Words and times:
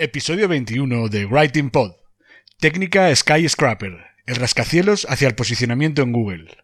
Episodio 0.00 0.46
21 0.46 1.08
de 1.08 1.26
Writing 1.26 1.70
Pod. 1.70 1.96
Técnica 2.60 3.12
Skyscraper. 3.16 3.98
El 4.26 4.36
rascacielos 4.36 5.08
hacia 5.10 5.26
el 5.26 5.34
posicionamiento 5.34 6.02
en 6.02 6.12
Google. 6.12 6.56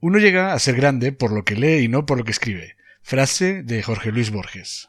Uno 0.00 0.18
llega 0.18 0.54
a 0.54 0.58
ser 0.58 0.76
grande 0.76 1.12
por 1.12 1.32
lo 1.32 1.44
que 1.44 1.56
lee 1.56 1.84
y 1.84 1.88
no 1.88 2.06
por 2.06 2.16
lo 2.16 2.24
que 2.24 2.30
escribe. 2.30 2.76
Frase 3.02 3.62
de 3.62 3.82
Jorge 3.82 4.10
Luis 4.10 4.30
Borges. 4.30 4.88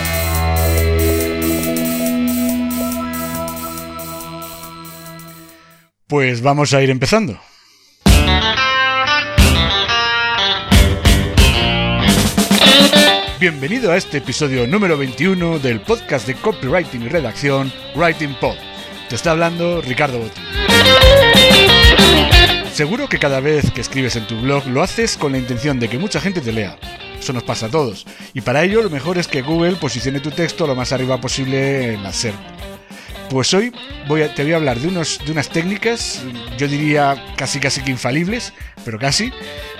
Pues 6.11 6.41
vamos 6.41 6.73
a 6.73 6.81
ir 6.81 6.89
empezando. 6.89 7.39
Bienvenido 13.39 13.93
a 13.93 13.95
este 13.95 14.17
episodio 14.17 14.67
número 14.67 14.97
21 14.97 15.59
del 15.59 15.79
podcast 15.79 16.27
de 16.27 16.35
copywriting 16.35 17.03
y 17.03 17.07
redacción 17.07 17.71
Writing 17.95 18.35
Pod. 18.41 18.57
Te 19.07 19.15
está 19.15 19.31
hablando 19.31 19.81
Ricardo 19.81 20.19
Botín. 20.19 20.43
Seguro 22.73 23.07
que 23.07 23.17
cada 23.17 23.39
vez 23.39 23.71
que 23.71 23.79
escribes 23.79 24.17
en 24.17 24.27
tu 24.27 24.37
blog 24.41 24.67
lo 24.67 24.83
haces 24.83 25.15
con 25.15 25.31
la 25.31 25.37
intención 25.37 25.79
de 25.79 25.87
que 25.87 25.97
mucha 25.97 26.19
gente 26.19 26.41
te 26.41 26.51
lea. 26.51 26.77
Eso 27.17 27.31
nos 27.31 27.43
pasa 27.43 27.67
a 27.67 27.71
todos. 27.71 28.05
Y 28.33 28.41
para 28.41 28.65
ello 28.65 28.81
lo 28.81 28.89
mejor 28.89 29.17
es 29.17 29.29
que 29.29 29.43
Google 29.43 29.77
posicione 29.77 30.19
tu 30.19 30.31
texto 30.31 30.67
lo 30.67 30.75
más 30.75 30.91
arriba 30.91 31.21
posible 31.21 31.93
en 31.93 32.03
la 32.03 32.11
SERP. 32.11 32.70
Pues 33.31 33.53
hoy 33.53 33.71
te 34.35 34.43
voy 34.43 34.51
a 34.51 34.55
hablar 34.57 34.77
de, 34.77 34.89
unos, 34.89 35.21
de 35.25 35.31
unas 35.31 35.47
técnicas, 35.47 36.21
yo 36.57 36.67
diría 36.67 37.15
casi 37.37 37.61
casi 37.61 37.79
que 37.79 37.89
infalibles, 37.89 38.51
pero 38.83 38.99
casi, 38.99 39.31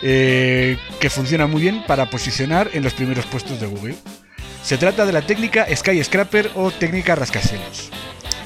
eh, 0.01 0.77
que 1.01 1.09
funcionan 1.09 1.51
muy 1.51 1.61
bien 1.61 1.83
para 1.85 2.09
posicionar 2.09 2.69
en 2.71 2.81
los 2.81 2.93
primeros 2.93 3.25
puestos 3.25 3.59
de 3.59 3.67
Google. 3.67 3.95
Se 4.63 4.77
trata 4.77 5.05
de 5.05 5.11
la 5.11 5.23
técnica 5.23 5.67
Skyscraper 5.75 6.49
o 6.55 6.71
técnica 6.71 7.13
rascacielos. 7.13 7.89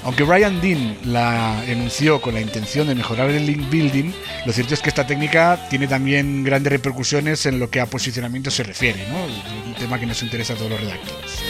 Aunque 0.06 0.24
Brian 0.24 0.60
Dean 0.60 0.98
la 1.06 1.64
enunció 1.68 2.20
con 2.20 2.34
la 2.34 2.42
intención 2.42 2.88
de 2.88 2.96
mejorar 2.96 3.30
el 3.30 3.46
link 3.46 3.70
building, 3.70 4.12
lo 4.48 4.54
cierto 4.54 4.74
es 4.74 4.80
que 4.80 4.90
esta 4.90 5.06
técnica 5.06 5.68
tiene 5.70 5.86
también 5.86 6.44
grandes 6.44 6.74
repercusiones 6.74 7.46
en 7.46 7.60
lo 7.60 7.70
que 7.70 7.80
a 7.80 7.86
posicionamiento 7.86 8.50
se 8.50 8.64
refiere, 8.64 9.08
¿no? 9.10 9.24
un 9.68 9.76
tema 9.76 10.00
que 10.00 10.08
nos 10.08 10.24
interesa 10.24 10.54
a 10.54 10.56
todos 10.56 10.72
los 10.72 10.80
redactores. 10.80 11.44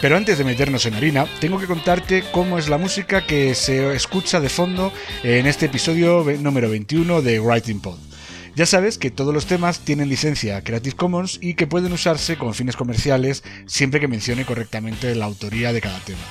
Pero 0.00 0.16
antes 0.16 0.36
de 0.36 0.44
meternos 0.44 0.84
en 0.84 0.94
harina, 0.94 1.26
tengo 1.40 1.58
que 1.58 1.66
contarte 1.66 2.22
cómo 2.30 2.58
es 2.58 2.68
la 2.68 2.76
música 2.76 3.26
que 3.26 3.54
se 3.54 3.94
escucha 3.94 4.40
de 4.40 4.50
fondo 4.50 4.92
en 5.22 5.46
este 5.46 5.66
episodio 5.66 6.24
número 6.38 6.68
21 6.68 7.22
de 7.22 7.40
Writing 7.40 7.80
Pod. 7.80 7.98
Ya 8.54 8.66
sabes 8.66 8.98
que 8.98 9.10
todos 9.10 9.32
los 9.32 9.46
temas 9.46 9.80
tienen 9.80 10.08
licencia 10.08 10.62
Creative 10.62 10.96
Commons 10.96 11.38
y 11.40 11.54
que 11.54 11.66
pueden 11.66 11.92
usarse 11.92 12.36
con 12.36 12.54
fines 12.54 12.76
comerciales 12.76 13.42
siempre 13.66 14.00
que 14.00 14.08
mencione 14.08 14.44
correctamente 14.44 15.14
la 15.14 15.24
autoría 15.24 15.72
de 15.72 15.80
cada 15.80 15.98
tema. 16.00 16.24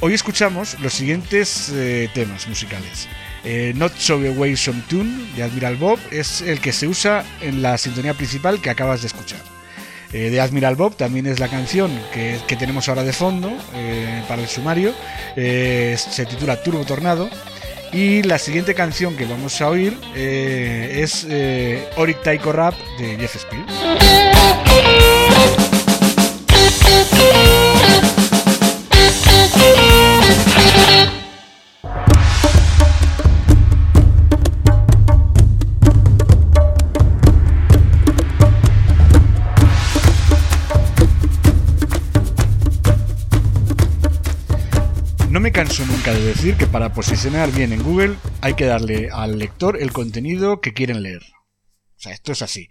Hoy 0.00 0.14
escuchamos 0.14 0.78
los 0.80 0.94
siguientes 0.94 1.70
eh, 1.74 2.08
temas 2.14 2.48
musicales. 2.48 3.08
Eh, 3.44 3.72
Not 3.76 3.94
So 3.96 4.14
Away 4.14 4.56
Some 4.56 4.82
Tune 4.88 5.26
de 5.36 5.42
Admiral 5.42 5.76
Bob 5.76 5.98
es 6.10 6.40
el 6.40 6.60
que 6.60 6.72
se 6.72 6.86
usa 6.86 7.24
en 7.40 7.60
la 7.60 7.76
sintonía 7.76 8.14
principal 8.14 8.60
que 8.60 8.70
acabas 8.70 9.02
de 9.02 9.08
escuchar. 9.08 9.51
Eh, 10.12 10.30
de 10.30 10.40
Admiral 10.40 10.76
Bob 10.76 10.94
también 10.94 11.26
es 11.26 11.40
la 11.40 11.48
canción 11.48 11.90
que, 12.12 12.38
que 12.46 12.56
tenemos 12.56 12.88
ahora 12.88 13.02
de 13.02 13.12
fondo 13.12 13.50
eh, 13.74 14.22
para 14.28 14.42
el 14.42 14.48
sumario. 14.48 14.92
Eh, 15.36 15.96
se 15.98 16.26
titula 16.26 16.62
Turbo 16.62 16.84
Tornado. 16.84 17.28
Y 17.92 18.22
la 18.22 18.38
siguiente 18.38 18.74
canción 18.74 19.16
que 19.16 19.26
vamos 19.26 19.60
a 19.60 19.68
oír 19.68 19.94
es 20.14 21.26
Oric 21.96 22.22
Taiko 22.22 22.50
Rap 22.50 22.74
de 22.98 23.18
Jeff 23.18 23.36
Speed. 23.36 24.21
Decir 46.32 46.56
que 46.56 46.66
para 46.66 46.94
posicionar 46.94 47.52
bien 47.52 47.72
en 47.74 47.82
Google 47.82 48.14
hay 48.40 48.54
que 48.54 48.64
darle 48.64 49.10
al 49.12 49.38
lector 49.38 49.76
el 49.80 49.92
contenido 49.92 50.60
que 50.62 50.72
quieren 50.72 51.02
leer. 51.02 51.20
O 51.22 52.00
sea, 52.02 52.12
esto 52.12 52.32
es 52.32 52.40
así. 52.40 52.68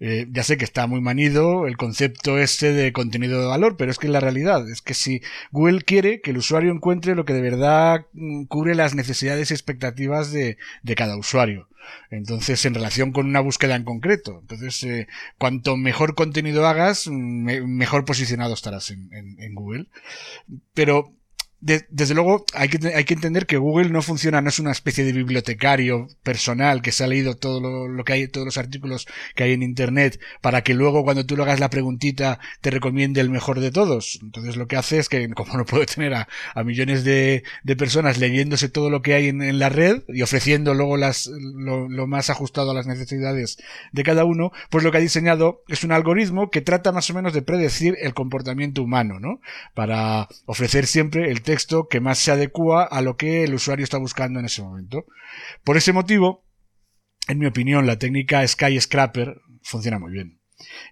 Eh, 0.00 0.26
ya 0.30 0.42
sé 0.42 0.56
que 0.56 0.64
está 0.64 0.86
muy 0.86 1.02
manido 1.02 1.66
el 1.66 1.76
concepto 1.76 2.38
este 2.38 2.72
de 2.72 2.92
contenido 2.92 3.38
de 3.40 3.46
valor, 3.46 3.76
pero 3.76 3.90
es 3.90 3.98
que 3.98 4.08
la 4.08 4.18
realidad 4.18 4.68
es 4.68 4.80
que 4.80 4.94
si 4.94 5.20
Google 5.50 5.82
quiere 5.82 6.20
que 6.22 6.30
el 6.30 6.38
usuario 6.38 6.72
encuentre 6.72 7.14
lo 7.14 7.26
que 7.26 7.34
de 7.34 7.42
verdad 7.42 8.06
mm, 8.14 8.44
cubre 8.46 8.74
las 8.74 8.94
necesidades 8.94 9.50
y 9.50 9.54
expectativas 9.54 10.32
de, 10.32 10.56
cada 10.96 11.16
usuario. 11.18 11.68
Entonces, 12.10 12.64
en 12.64 12.74
relación 12.74 13.12
con 13.12 13.26
una 13.26 13.40
búsqueda 13.40 13.76
en 13.76 13.84
concreto. 13.84 14.38
Entonces, 14.40 14.82
eh, 14.84 15.06
cuanto 15.36 15.76
mejor 15.76 16.14
contenido 16.14 16.66
hagas, 16.66 17.08
mm, 17.08 17.12
me- 17.44 17.60
mejor 17.60 18.04
posicionado 18.06 18.54
estarás 18.54 18.90
en- 18.90 19.10
en 19.12 19.54
Google. 19.54 19.86
Pero 20.74 21.14
de- 21.62 21.86
desde 21.90 22.14
luego 22.14 22.44
hay 22.54 22.68
que, 22.68 22.88
hay 22.94 23.04
que 23.04 23.14
entender 23.14 23.46
que 23.46 23.56
Google 23.56 23.88
no 23.90 24.02
funciona, 24.02 24.40
no 24.42 24.48
es 24.48 24.58
una 24.58 24.72
especie 24.72 25.04
de 25.04 25.12
bibliotecario 25.12 26.08
personal 26.24 26.82
que 26.82 26.90
se 26.92 27.04
ha 27.04 27.06
leído 27.06 27.36
todo 27.36 27.88
lo, 27.88 28.04
que 28.04 28.12
hay, 28.12 28.28
todos 28.28 28.44
los 28.44 28.58
artículos 28.58 29.06
que 29.36 29.44
hay 29.44 29.52
en 29.52 29.62
internet 29.62 30.20
para 30.40 30.62
que 30.62 30.74
luego 30.74 31.04
cuando 31.04 31.24
tú 31.24 31.36
le 31.36 31.44
hagas 31.44 31.60
la 31.60 31.70
preguntita 31.70 32.40
te 32.60 32.70
recomiende 32.70 33.20
el 33.20 33.30
mejor 33.30 33.60
de 33.60 33.70
todos. 33.70 34.18
Entonces 34.22 34.56
lo 34.56 34.66
que 34.66 34.76
hace 34.76 34.98
es 34.98 35.08
que 35.08 35.28
como 35.34 35.56
no 35.56 35.64
puede 35.64 35.86
tener 35.86 36.14
a, 36.14 36.28
a 36.54 36.64
millones 36.64 37.04
de, 37.04 37.44
de 37.62 37.76
personas 37.76 38.18
leyéndose 38.18 38.68
todo 38.68 38.90
lo 38.90 39.00
que 39.00 39.14
hay 39.14 39.28
en, 39.28 39.40
en 39.40 39.58
la 39.60 39.68
red 39.68 40.02
y 40.08 40.22
ofreciendo 40.22 40.74
luego 40.74 40.96
las, 40.96 41.28
lo, 41.28 41.88
lo 41.88 42.06
más 42.08 42.28
ajustado 42.28 42.72
a 42.72 42.74
las 42.74 42.86
necesidades 42.88 43.58
de 43.92 44.02
cada 44.02 44.24
uno, 44.24 44.50
pues 44.68 44.82
lo 44.82 44.90
que 44.90 44.98
ha 44.98 45.00
diseñado 45.00 45.62
es 45.68 45.84
un 45.84 45.92
algoritmo 45.92 46.50
que 46.50 46.60
trata 46.60 46.90
más 46.90 47.08
o 47.10 47.14
menos 47.14 47.32
de 47.32 47.42
predecir 47.42 47.96
el 48.00 48.14
comportamiento 48.14 48.82
humano, 48.82 49.20
¿no? 49.20 49.40
Para 49.74 50.28
ofrecer 50.46 50.86
siempre 50.86 51.30
el 51.30 51.42
texto 51.52 51.86
que 51.86 52.00
más 52.00 52.18
se 52.18 52.32
adecua 52.32 52.84
a 52.84 53.02
lo 53.02 53.18
que 53.18 53.44
el 53.44 53.52
usuario 53.52 53.84
está 53.84 53.98
buscando 53.98 54.40
en 54.40 54.46
ese 54.46 54.62
momento. 54.62 55.04
Por 55.64 55.76
ese 55.76 55.92
motivo, 55.92 56.46
en 57.28 57.38
mi 57.38 57.44
opinión, 57.44 57.86
la 57.86 57.98
técnica 57.98 58.46
Skyscraper 58.46 59.36
funciona 59.62 59.98
muy 59.98 60.12
bien. 60.12 60.40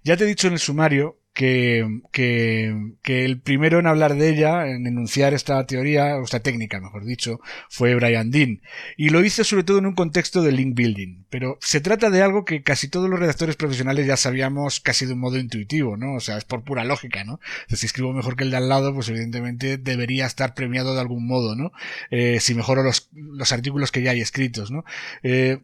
Ya 0.05 0.19
te 0.19 0.25
he 0.25 0.27
dicho 0.27 0.49
en 0.49 0.53
el 0.53 0.59
sumario 0.59 1.20
que 1.41 2.01
que, 2.13 2.93
que, 3.03 3.25
el 3.25 3.41
primero 3.41 3.79
en 3.79 3.87
hablar 3.87 4.15
de 4.15 4.29
ella, 4.29 4.69
en 4.69 4.87
enunciar 4.87 5.33
esta 5.33 5.65
teoría, 5.65 6.17
o 6.17 6.25
esta 6.25 6.41
técnica, 6.41 6.81
mejor 6.81 7.07
dicho, 7.07 7.41
fue 7.71 7.95
Brian 7.95 8.31
Dean. 8.31 8.61
Y 8.99 9.09
lo 9.09 9.25
hizo 9.25 9.43
sobre 9.43 9.65
todo 9.65 9.79
en 9.79 9.87
un 9.87 9.95
contexto 9.95 10.43
de 10.43 10.53
link 10.53 10.75
building. 10.75 11.25
Pero 11.31 11.57
se 11.63 11.81
trata 11.81 12.11
de 12.11 12.21
algo 12.23 12.45
que 12.45 12.63
casi 12.63 12.89
todos 12.89 13.09
los 13.09 13.19
redactores 13.19 13.57
profesionales 13.57 14.07
ya 14.07 14.19
sabíamos 14.19 14.81
casi 14.81 15.07
de 15.07 15.15
un 15.15 15.21
modo 15.21 15.39
intuitivo, 15.39 15.97
¿no? 15.97 16.15
O 16.15 16.21
sea, 16.21 16.37
es 16.37 16.45
por 16.45 16.63
pura 16.63 16.85
lógica, 16.85 17.25
¿no? 17.25 17.41
si 17.71 17.87
escribo 17.87 18.13
mejor 18.13 18.37
que 18.37 18.45
el 18.45 18.51
de 18.51 18.59
al 18.59 18.69
lado, 18.69 18.93
pues 18.93 19.09
evidentemente 19.09 19.79
debería 19.79 20.27
estar 20.27 20.53
premiado 20.55 20.95
de 20.95 21.01
algún 21.01 21.27
modo, 21.27 21.57
¿no? 21.57 21.73
Eh, 22.11 22.39
si 22.41 22.55
mejoro 22.55 22.83
los, 22.83 23.09
los 23.13 23.53
artículos 23.53 23.93
que 23.93 24.03
ya 24.03 24.11
hay 24.11 24.21
escritos, 24.21 24.71
¿no? 24.71 24.85
Eh, 25.23 25.61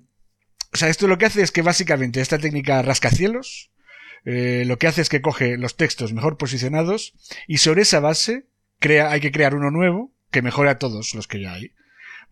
o 0.73 0.76
sea, 0.78 0.88
esto 0.88 1.06
lo 1.06 1.19
que 1.19 1.26
hace 1.26 1.43
es 1.43 1.52
que 1.52 1.62
básicamente 1.62 2.23
esta 2.23 2.38
técnica 2.38 2.81
rascacielos, 2.81 3.70
eh, 4.26 4.64
lo 4.67 4.76
que 4.76 4.88
hace 4.88 5.00
es 5.00 5.08
que 5.08 5.23
coge 5.23 5.56
los 5.56 5.76
textos 5.76 6.12
mejor 6.12 6.37
posicionados 6.37 7.14
y 7.46 7.58
sobre 7.58 7.82
esa 7.82 8.00
base 8.00 8.46
crea, 8.81 9.12
hay 9.12 9.20
que 9.20 9.31
crear 9.31 9.55
uno 9.55 9.70
nuevo 9.70 10.12
que 10.32 10.43
mejore 10.43 10.69
a 10.69 10.78
todos 10.78 11.14
los 11.14 11.28
que 11.28 11.40
ya 11.40 11.55
hay. 11.55 11.73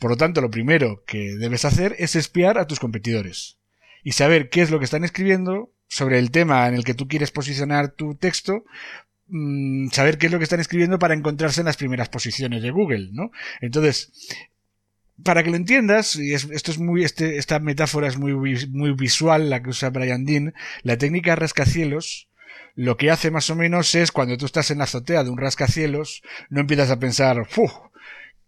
Por 0.01 0.11
lo 0.11 0.17
tanto, 0.17 0.41
lo 0.41 0.51
primero 0.51 1.05
que 1.07 1.37
debes 1.39 1.65
hacer 1.65 1.95
es 2.01 2.17
espiar 2.17 2.59
a 2.59 2.67
tus 2.67 2.81
competidores 2.81 3.59
y 4.03 4.13
saber 4.13 4.51
qué 4.51 4.61
es 4.61 4.73
lo 4.73 4.81
que 4.81 4.87
están 4.87 5.05
escribiendo 5.05 5.73
sobre 5.87 6.19
el 6.19 6.33
tema 6.33 6.67
en 6.67 6.75
el 6.75 6.85
que 6.85 6.95
tú 6.95 7.07
quieres 7.07 7.31
posicionar 7.31 7.93
tu 7.93 8.17
texto 8.17 8.65
mm, 9.29 9.91
saber 9.91 10.19
qué 10.19 10.27
es 10.27 10.33
lo 10.33 10.39
que 10.39 10.45
están 10.45 10.59
escribiendo 10.59 10.99
para 10.99 11.15
encontrarse 11.15 11.61
en 11.61 11.67
las 11.67 11.77
primeras 11.77 12.09
posiciones 12.09 12.61
de 12.61 12.73
Google, 12.73 13.11
¿no? 13.13 13.31
Entonces, 13.61 14.13
para 15.23 15.43
que 15.43 15.51
lo 15.51 15.57
entiendas, 15.57 16.17
y 16.17 16.35
esto 16.35 16.71
es 16.71 16.79
muy, 16.79 17.05
este, 17.05 17.39
esta 17.39 17.61
metáfora 17.61 18.09
es 18.09 18.19
muy, 18.19 18.35
muy 18.35 18.93
visual, 18.93 19.49
la 19.49 19.63
que 19.63 19.71
usa 19.71 19.91
Brian 19.91 20.25
Dean, 20.25 20.55
la 20.83 20.99
técnica 20.99 21.37
rascacielos, 21.37 22.29
lo 22.75 22.97
que 22.97 23.11
hace 23.11 23.31
más 23.31 23.49
o 23.51 23.57
menos 23.57 23.95
es 23.95 24.11
cuando 24.11 24.37
tú 24.37 24.47
estás 24.47 24.71
en 24.71 24.79
la 24.79 24.85
azotea 24.85 25.23
de 25.23 25.31
un 25.31 25.39
rascacielos, 25.39 26.23
no 26.51 26.61
empiezas 26.61 26.91
a 26.91 26.99
pensar, 26.99 27.47
¡Uf! 27.57 27.73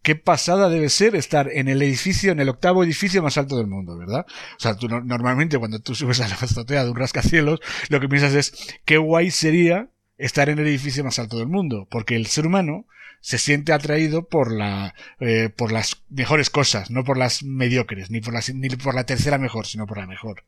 qué 0.02 0.14
pasada 0.14 0.68
debe 0.68 0.88
ser 0.88 1.16
estar 1.16 1.50
en 1.52 1.68
el 1.68 1.82
edificio, 1.82 2.30
en 2.30 2.40
el 2.40 2.48
octavo 2.48 2.84
edificio 2.84 3.22
más 3.22 3.38
alto 3.38 3.56
del 3.56 3.66
mundo, 3.66 3.96
¿verdad? 3.98 4.24
O 4.56 4.60
sea, 4.60 4.76
tú 4.76 4.88
normalmente 4.88 5.58
cuando 5.58 5.80
tú 5.80 5.96
subes 5.96 6.20
a 6.20 6.28
la 6.28 6.34
azotea 6.34 6.84
de 6.84 6.90
un 6.90 6.96
rascacielos, 6.96 7.60
lo 7.88 8.00
que 8.00 8.08
piensas 8.08 8.34
es, 8.34 8.78
qué 8.84 8.98
guay 8.98 9.32
sería 9.32 9.90
estar 10.16 10.48
en 10.48 10.60
el 10.60 10.66
edificio 10.68 11.02
más 11.02 11.18
alto 11.18 11.38
del 11.38 11.48
mundo, 11.48 11.88
porque 11.90 12.14
el 12.14 12.26
ser 12.26 12.46
humano 12.46 12.86
se 13.26 13.38
siente 13.38 13.72
atraído 13.72 14.28
por 14.28 14.52
la 14.52 14.94
eh, 15.18 15.48
por 15.48 15.72
las 15.72 16.00
mejores 16.08 16.48
cosas, 16.48 16.92
no 16.92 17.02
por 17.02 17.18
las 17.18 17.42
mediocres, 17.42 18.08
ni 18.08 18.20
por 18.20 18.32
la, 18.32 18.40
ni 18.54 18.68
por 18.68 18.94
la 18.94 19.04
tercera 19.04 19.36
mejor, 19.36 19.66
sino 19.66 19.84
por 19.84 19.98
la 19.98 20.06
mejor. 20.06 20.44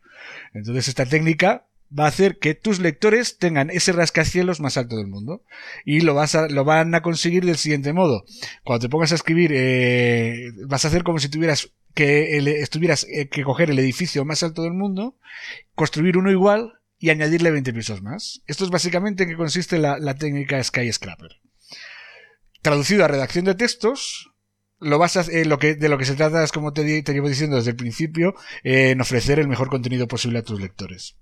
Entonces 0.54 0.86
esta 0.86 1.04
técnica 1.04 1.66
va 1.90 2.04
a 2.04 2.08
hacer 2.08 2.38
que 2.38 2.54
tus 2.54 2.78
lectores 2.78 3.36
tengan 3.38 3.70
ese 3.70 3.90
rascacielos 3.90 4.60
más 4.60 4.76
alto 4.76 4.96
del 4.96 5.08
mundo 5.08 5.42
y 5.84 6.02
lo 6.02 6.14
vas 6.14 6.36
a, 6.36 6.46
lo 6.46 6.62
van 6.64 6.94
a 6.94 7.02
conseguir 7.02 7.44
del 7.44 7.56
siguiente 7.56 7.92
modo. 7.92 8.24
Cuando 8.62 8.86
te 8.86 8.88
pongas 8.88 9.10
a 9.10 9.16
escribir, 9.16 9.50
eh, 9.52 10.52
vas 10.68 10.84
a 10.84 10.88
hacer 10.88 11.02
como 11.02 11.18
si 11.18 11.28
tuvieras 11.28 11.72
que 11.94 12.38
estuvieras 12.62 13.08
eh, 13.10 13.28
que 13.28 13.42
coger 13.42 13.72
el 13.72 13.80
edificio 13.80 14.24
más 14.24 14.44
alto 14.44 14.62
del 14.62 14.74
mundo, 14.74 15.16
construir 15.74 16.16
uno 16.16 16.30
igual 16.30 16.74
y 17.00 17.10
añadirle 17.10 17.50
20 17.50 17.72
pisos 17.72 18.02
más. 18.02 18.40
Esto 18.46 18.62
es 18.62 18.70
básicamente 18.70 19.24
en 19.24 19.30
que 19.30 19.36
consiste 19.36 19.78
la, 19.78 19.98
la 19.98 20.14
técnica 20.14 20.62
Skyscraper 20.62 21.40
traducido 22.68 23.02
a 23.02 23.08
redacción 23.08 23.46
de 23.46 23.54
textos, 23.54 24.30
lo 24.78 24.98
vas 24.98 25.16
a, 25.16 25.22
eh, 25.22 25.46
lo 25.46 25.58
que, 25.58 25.74
de 25.74 25.88
lo 25.88 25.96
que 25.96 26.04
se 26.04 26.16
trata 26.16 26.44
es, 26.44 26.52
como 26.52 26.74
te, 26.74 27.02
te 27.02 27.12
llevo 27.14 27.28
diciendo 27.28 27.56
desde 27.56 27.70
el 27.70 27.76
principio, 27.76 28.34
eh, 28.62 28.90
en 28.90 29.00
ofrecer 29.00 29.38
el 29.38 29.48
mejor 29.48 29.70
contenido 29.70 30.06
posible 30.06 30.40
a 30.40 30.42
tus 30.42 30.60
lectores. 30.60 31.16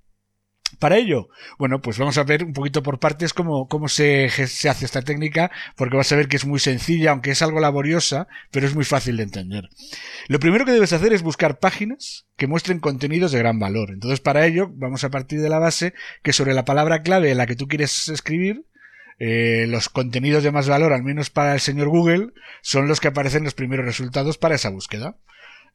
Para 0.80 0.96
ello, 0.96 1.28
bueno, 1.56 1.80
pues 1.80 1.96
vamos 1.98 2.18
a 2.18 2.24
ver 2.24 2.42
un 2.42 2.52
poquito 2.52 2.82
por 2.82 2.98
partes 2.98 3.32
cómo, 3.32 3.68
se, 3.86 4.24
hace 4.26 4.84
esta 4.84 5.02
técnica, 5.02 5.52
porque 5.76 5.96
vas 5.96 6.10
a 6.10 6.16
ver 6.16 6.26
que 6.26 6.36
es 6.36 6.44
muy 6.44 6.58
sencilla, 6.58 7.12
aunque 7.12 7.30
es 7.30 7.40
algo 7.42 7.60
laboriosa, 7.60 8.26
pero 8.50 8.66
es 8.66 8.74
muy 8.74 8.84
fácil 8.84 9.16
de 9.16 9.22
entender. 9.22 9.68
Lo 10.26 10.40
primero 10.40 10.64
que 10.64 10.72
debes 10.72 10.92
hacer 10.92 11.12
es 11.12 11.22
buscar 11.22 11.60
páginas 11.60 12.26
que 12.36 12.48
muestren 12.48 12.80
contenidos 12.80 13.30
de 13.30 13.38
gran 13.38 13.60
valor. 13.60 13.90
Entonces, 13.92 14.18
para 14.18 14.44
ello, 14.44 14.68
vamos 14.74 15.04
a 15.04 15.10
partir 15.10 15.40
de 15.40 15.48
la 15.48 15.60
base 15.60 15.94
que 16.24 16.32
sobre 16.32 16.52
la 16.52 16.64
palabra 16.64 17.02
clave 17.02 17.30
en 17.30 17.38
la 17.38 17.46
que 17.46 17.56
tú 17.56 17.68
quieres 17.68 18.08
escribir, 18.08 18.66
eh, 19.18 19.66
los 19.68 19.88
contenidos 19.88 20.42
de 20.42 20.52
más 20.52 20.68
valor, 20.68 20.92
al 20.92 21.02
menos 21.02 21.30
para 21.30 21.54
el 21.54 21.60
señor 21.60 21.88
Google, 21.88 22.32
son 22.62 22.88
los 22.88 23.00
que 23.00 23.08
aparecen 23.08 23.44
los 23.44 23.54
primeros 23.54 23.86
resultados 23.86 24.38
para 24.38 24.54
esa 24.54 24.70
búsqueda. 24.70 25.16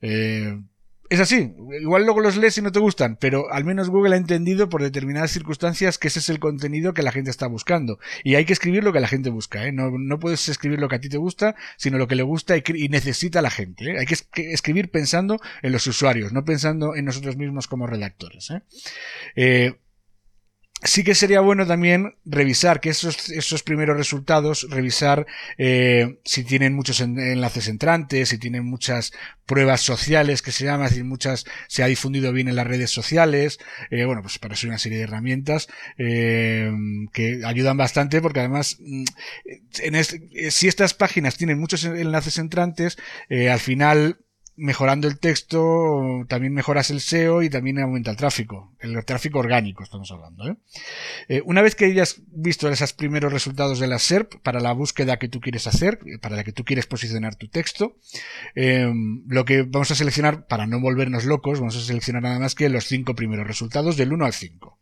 Eh, 0.02 0.58
es 1.12 1.20
así, 1.20 1.54
igual 1.82 2.06
luego 2.06 2.22
los 2.22 2.38
lees 2.38 2.58
y 2.58 2.62
no 2.62 2.72
te 2.72 2.80
gustan, 2.80 3.18
pero 3.20 3.52
al 3.52 3.66
menos 3.66 3.90
Google 3.90 4.16
ha 4.16 4.18
entendido 4.18 4.70
por 4.70 4.82
determinadas 4.82 5.32
circunstancias 5.32 5.98
que 5.98 6.08
ese 6.08 6.20
es 6.20 6.30
el 6.30 6.40
contenido 6.40 6.94
que 6.94 7.04
la 7.04 7.12
gente 7.12 7.30
está 7.30 7.48
buscando. 7.48 8.00
Y 8.24 8.36
hay 8.36 8.46
que 8.46 8.54
escribir 8.54 8.86
lo 8.86 8.94
que 8.94 9.02
la 9.02 9.10
gente 9.10 9.30
busca, 9.30 9.68
¿eh? 9.68 9.74
no, 9.74 9.92
no 9.92 10.20
puedes 10.20 10.48
escribir 10.48 10.80
lo 10.80 10.88
que 10.88 10.96
a 10.96 11.02
ti 11.02 11.10
te 11.10 11.18
gusta, 11.18 11.56
sino 11.76 11.98
lo 11.98 12.08
que 12.08 12.16
le 12.16 12.24
gusta 12.24 12.56
y, 12.56 12.64
necesita 12.88 13.42
la 13.42 13.50
gente. 13.50 13.92
¿eh? 13.92 14.00
Hay 14.00 14.06
que 14.06 14.54
escribir 14.54 14.90
pensando 14.90 15.42
en 15.62 15.74
los 15.74 15.86
usuarios, 15.86 16.32
no 16.32 16.46
pensando 16.46 16.96
en 16.96 17.04
nosotros 17.04 17.36
mismos 17.36 17.68
como 17.68 17.88
redactores. 17.88 18.50
¿eh? 19.36 19.76
Sí 20.84 21.04
que 21.04 21.16
sería 21.16 21.42
bueno 21.42 21.66
también 21.68 22.16
revisar 22.26 22.80
que 22.80 22.90
esos, 22.90 23.30
esos 23.30 23.64
primeros 23.64 23.98
resultados, 23.98 24.68
revisar 24.70 25.28
eh, 25.58 26.20
si 26.24 26.44
tienen 26.44 26.74
muchos 26.74 27.02
enlaces 27.02 27.68
entrantes, 27.68 28.30
si 28.30 28.38
tienen 28.38 28.66
muchas 28.66 29.14
pruebas 29.46 29.82
sociales 29.82 30.42
que 30.42 30.52
se 30.52 30.66
llaman, 30.66 30.86
es 30.86 30.92
decir, 30.92 31.06
muchas 31.06 31.46
se 31.68 31.84
ha 31.84 31.88
difundido 31.88 32.32
bien 32.34 32.48
en 32.48 32.56
las 32.56 32.68
redes 32.68 32.90
sociales, 32.90 33.60
eh, 33.90 34.06
bueno, 34.06 34.22
pues 34.22 34.40
para 34.40 34.54
eso 34.54 34.66
hay 34.66 34.70
una 34.70 34.78
serie 34.80 34.98
de 34.98 35.04
herramientas 35.04 35.68
eh, 35.98 36.72
que 37.14 37.42
ayudan 37.46 37.78
bastante 37.78 38.22
porque 38.22 38.40
además 38.40 38.78
mm, 38.80 39.04
en 39.80 39.96
este, 39.96 40.52
si 40.52 40.68
estas 40.68 40.94
páginas 40.94 41.38
tienen 41.38 41.60
muchos 41.60 41.84
enlaces 41.84 42.38
entrantes, 42.38 42.98
eh, 43.30 43.50
al 43.50 43.60
final 43.60 44.20
mejorando 44.62 45.08
el 45.08 45.18
texto, 45.18 46.24
también 46.28 46.54
mejoras 46.54 46.92
el 46.92 47.02
SEO 47.02 47.42
y 47.42 47.50
también 47.50 47.80
aumenta 47.80 48.12
el 48.12 48.18
tráfico, 48.18 48.72
el 48.80 49.04
tráfico 49.06 49.40
orgánico 49.40 49.84
estamos 49.84 50.12
hablando. 50.12 50.48
¿eh? 50.48 50.56
Eh, 51.28 51.42
una 51.46 51.64
vez 51.64 51.74
que 51.74 51.86
hayas 51.86 52.22
visto 52.28 52.70
esos 52.70 52.94
primeros 52.94 53.34
resultados 53.34 53.80
de 53.80 53.88
la 53.88 53.98
SERP 53.98 54.36
para 54.44 54.60
la 54.60 54.72
búsqueda 54.74 55.18
que 55.18 55.30
tú 55.30 55.42
quieres 55.42 55.66
hacer, 55.66 56.00
para 56.22 56.36
la 56.36 56.44
que 56.44 56.52
tú 56.52 56.64
quieres 56.64 56.86
posicionar 56.86 57.36
tu 57.36 57.48
texto, 57.48 57.98
eh, 58.54 58.88
lo 59.28 59.46
que 59.46 59.64
vamos 59.64 59.90
a 59.90 59.96
seleccionar, 59.96 60.46
para 60.46 60.68
no 60.68 60.80
volvernos 60.80 61.26
locos, 61.26 61.60
vamos 61.60 61.76
a 61.76 61.82
seleccionar 61.82 62.22
nada 62.22 62.38
más 62.38 62.54
que 62.54 62.70
los 62.70 62.86
cinco 62.86 63.16
primeros 63.16 63.48
resultados 63.48 63.98
del 63.98 64.14
1 64.14 64.26
al 64.26 64.34
5. 64.34 64.78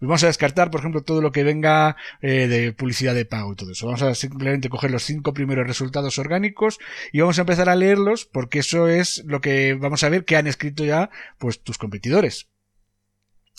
Vamos 0.00 0.22
a 0.24 0.28
descartar, 0.28 0.70
por 0.70 0.80
ejemplo, 0.80 1.02
todo 1.02 1.20
lo 1.20 1.32
que 1.32 1.44
venga 1.44 1.96
eh, 2.20 2.46
de 2.48 2.72
publicidad 2.72 3.14
de 3.14 3.24
pago 3.24 3.52
y 3.52 3.56
todo 3.56 3.72
eso. 3.72 3.86
Vamos 3.86 4.02
a 4.02 4.14
simplemente 4.14 4.68
coger 4.68 4.90
los 4.90 5.02
cinco 5.02 5.32
primeros 5.32 5.66
resultados 5.66 6.18
orgánicos 6.18 6.78
y 7.12 7.20
vamos 7.20 7.38
a 7.38 7.42
empezar 7.42 7.68
a 7.68 7.76
leerlos 7.76 8.26
porque 8.26 8.60
eso 8.60 8.88
es 8.88 9.22
lo 9.26 9.40
que 9.40 9.74
vamos 9.74 10.02
a 10.04 10.08
ver 10.08 10.24
que 10.24 10.36
han 10.36 10.46
escrito 10.46 10.84
ya 10.84 11.10
pues 11.38 11.62
tus 11.62 11.78
competidores. 11.78 12.48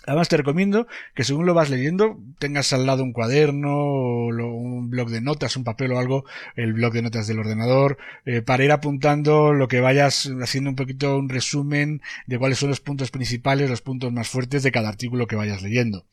Además 0.05 0.29
te 0.29 0.37
recomiendo 0.37 0.87
que 1.13 1.25
según 1.25 1.45
lo 1.45 1.53
vas 1.53 1.69
leyendo 1.69 2.17
tengas 2.39 2.71
al 2.71 2.85
lado 2.85 3.03
un 3.03 3.11
cuaderno, 3.11 3.75
o 3.75 4.27
un 4.27 4.89
blog 4.89 5.09
de 5.09 5.21
notas, 5.21 5.57
un 5.57 5.65
papel 5.65 5.91
o 5.91 5.99
algo, 5.99 6.25
el 6.55 6.73
blog 6.73 6.93
de 6.93 7.01
notas 7.01 7.27
del 7.27 7.39
ordenador, 7.39 7.97
eh, 8.25 8.41
para 8.41 8.63
ir 8.63 8.71
apuntando 8.71 9.53
lo 9.53 9.67
que 9.67 9.81
vayas 9.81 10.31
haciendo 10.41 10.69
un 10.69 10.77
poquito 10.77 11.17
un 11.17 11.27
resumen 11.27 12.01
de 12.27 12.39
cuáles 12.39 12.59
son 12.59 12.69
los 12.69 12.79
puntos 12.79 13.11
principales, 13.11 13.69
los 13.69 13.81
puntos 13.81 14.11
más 14.13 14.29
fuertes 14.29 14.63
de 14.63 14.71
cada 14.71 14.89
artículo 14.89 15.27
que 15.27 15.35
vayas 15.35 15.61
leyendo. 15.61 16.05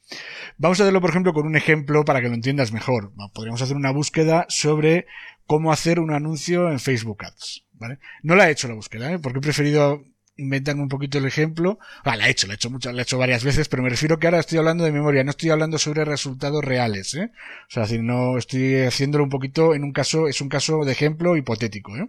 Vamos 0.58 0.80
a 0.80 0.82
hacerlo 0.82 1.00
por 1.00 1.10
ejemplo 1.10 1.32
con 1.32 1.46
un 1.46 1.56
ejemplo 1.56 2.04
para 2.04 2.20
que 2.20 2.28
lo 2.28 2.34
entiendas 2.34 2.72
mejor. 2.72 3.12
Podríamos 3.32 3.62
hacer 3.62 3.76
una 3.76 3.92
búsqueda 3.92 4.46
sobre 4.48 5.06
cómo 5.46 5.72
hacer 5.72 6.00
un 6.00 6.12
anuncio 6.12 6.70
en 6.70 6.80
Facebook 6.80 7.24
Ads. 7.24 7.64
¿Vale? 7.78 7.98
No 8.22 8.34
la 8.34 8.48
he 8.48 8.52
hecho 8.52 8.68
la 8.68 8.74
búsqueda, 8.74 9.12
¿eh? 9.12 9.18
porque 9.18 9.38
he 9.38 9.42
preferido 9.42 10.02
inventan 10.36 10.80
un 10.80 10.88
poquito 10.88 11.18
el 11.18 11.26
ejemplo. 11.26 11.78
Ah, 12.04 12.16
la 12.16 12.28
he 12.28 12.30
hecho, 12.30 12.46
la 12.46 12.54
he 12.54 12.56
hecho 12.56 12.70
muchas, 12.70 12.94
la 12.94 13.02
he 13.02 13.04
hecho 13.04 13.18
varias 13.18 13.44
veces, 13.44 13.68
pero 13.68 13.82
me 13.82 13.88
refiero 13.88 14.18
que 14.18 14.26
ahora 14.26 14.40
estoy 14.40 14.58
hablando 14.58 14.84
de 14.84 14.92
memoria, 14.92 15.24
no 15.24 15.30
estoy 15.30 15.50
hablando 15.50 15.78
sobre 15.78 16.04
resultados 16.04 16.64
reales, 16.64 17.14
¿eh? 17.14 17.30
O 17.68 17.70
sea, 17.70 17.86
si 17.86 17.98
no 17.98 18.38
estoy 18.38 18.82
haciéndolo 18.82 19.24
un 19.24 19.30
poquito 19.30 19.74
en 19.74 19.84
un 19.84 19.92
caso, 19.92 20.28
es 20.28 20.40
un 20.40 20.48
caso 20.48 20.84
de 20.84 20.92
ejemplo 20.92 21.36
hipotético, 21.36 21.96
¿eh? 21.96 22.08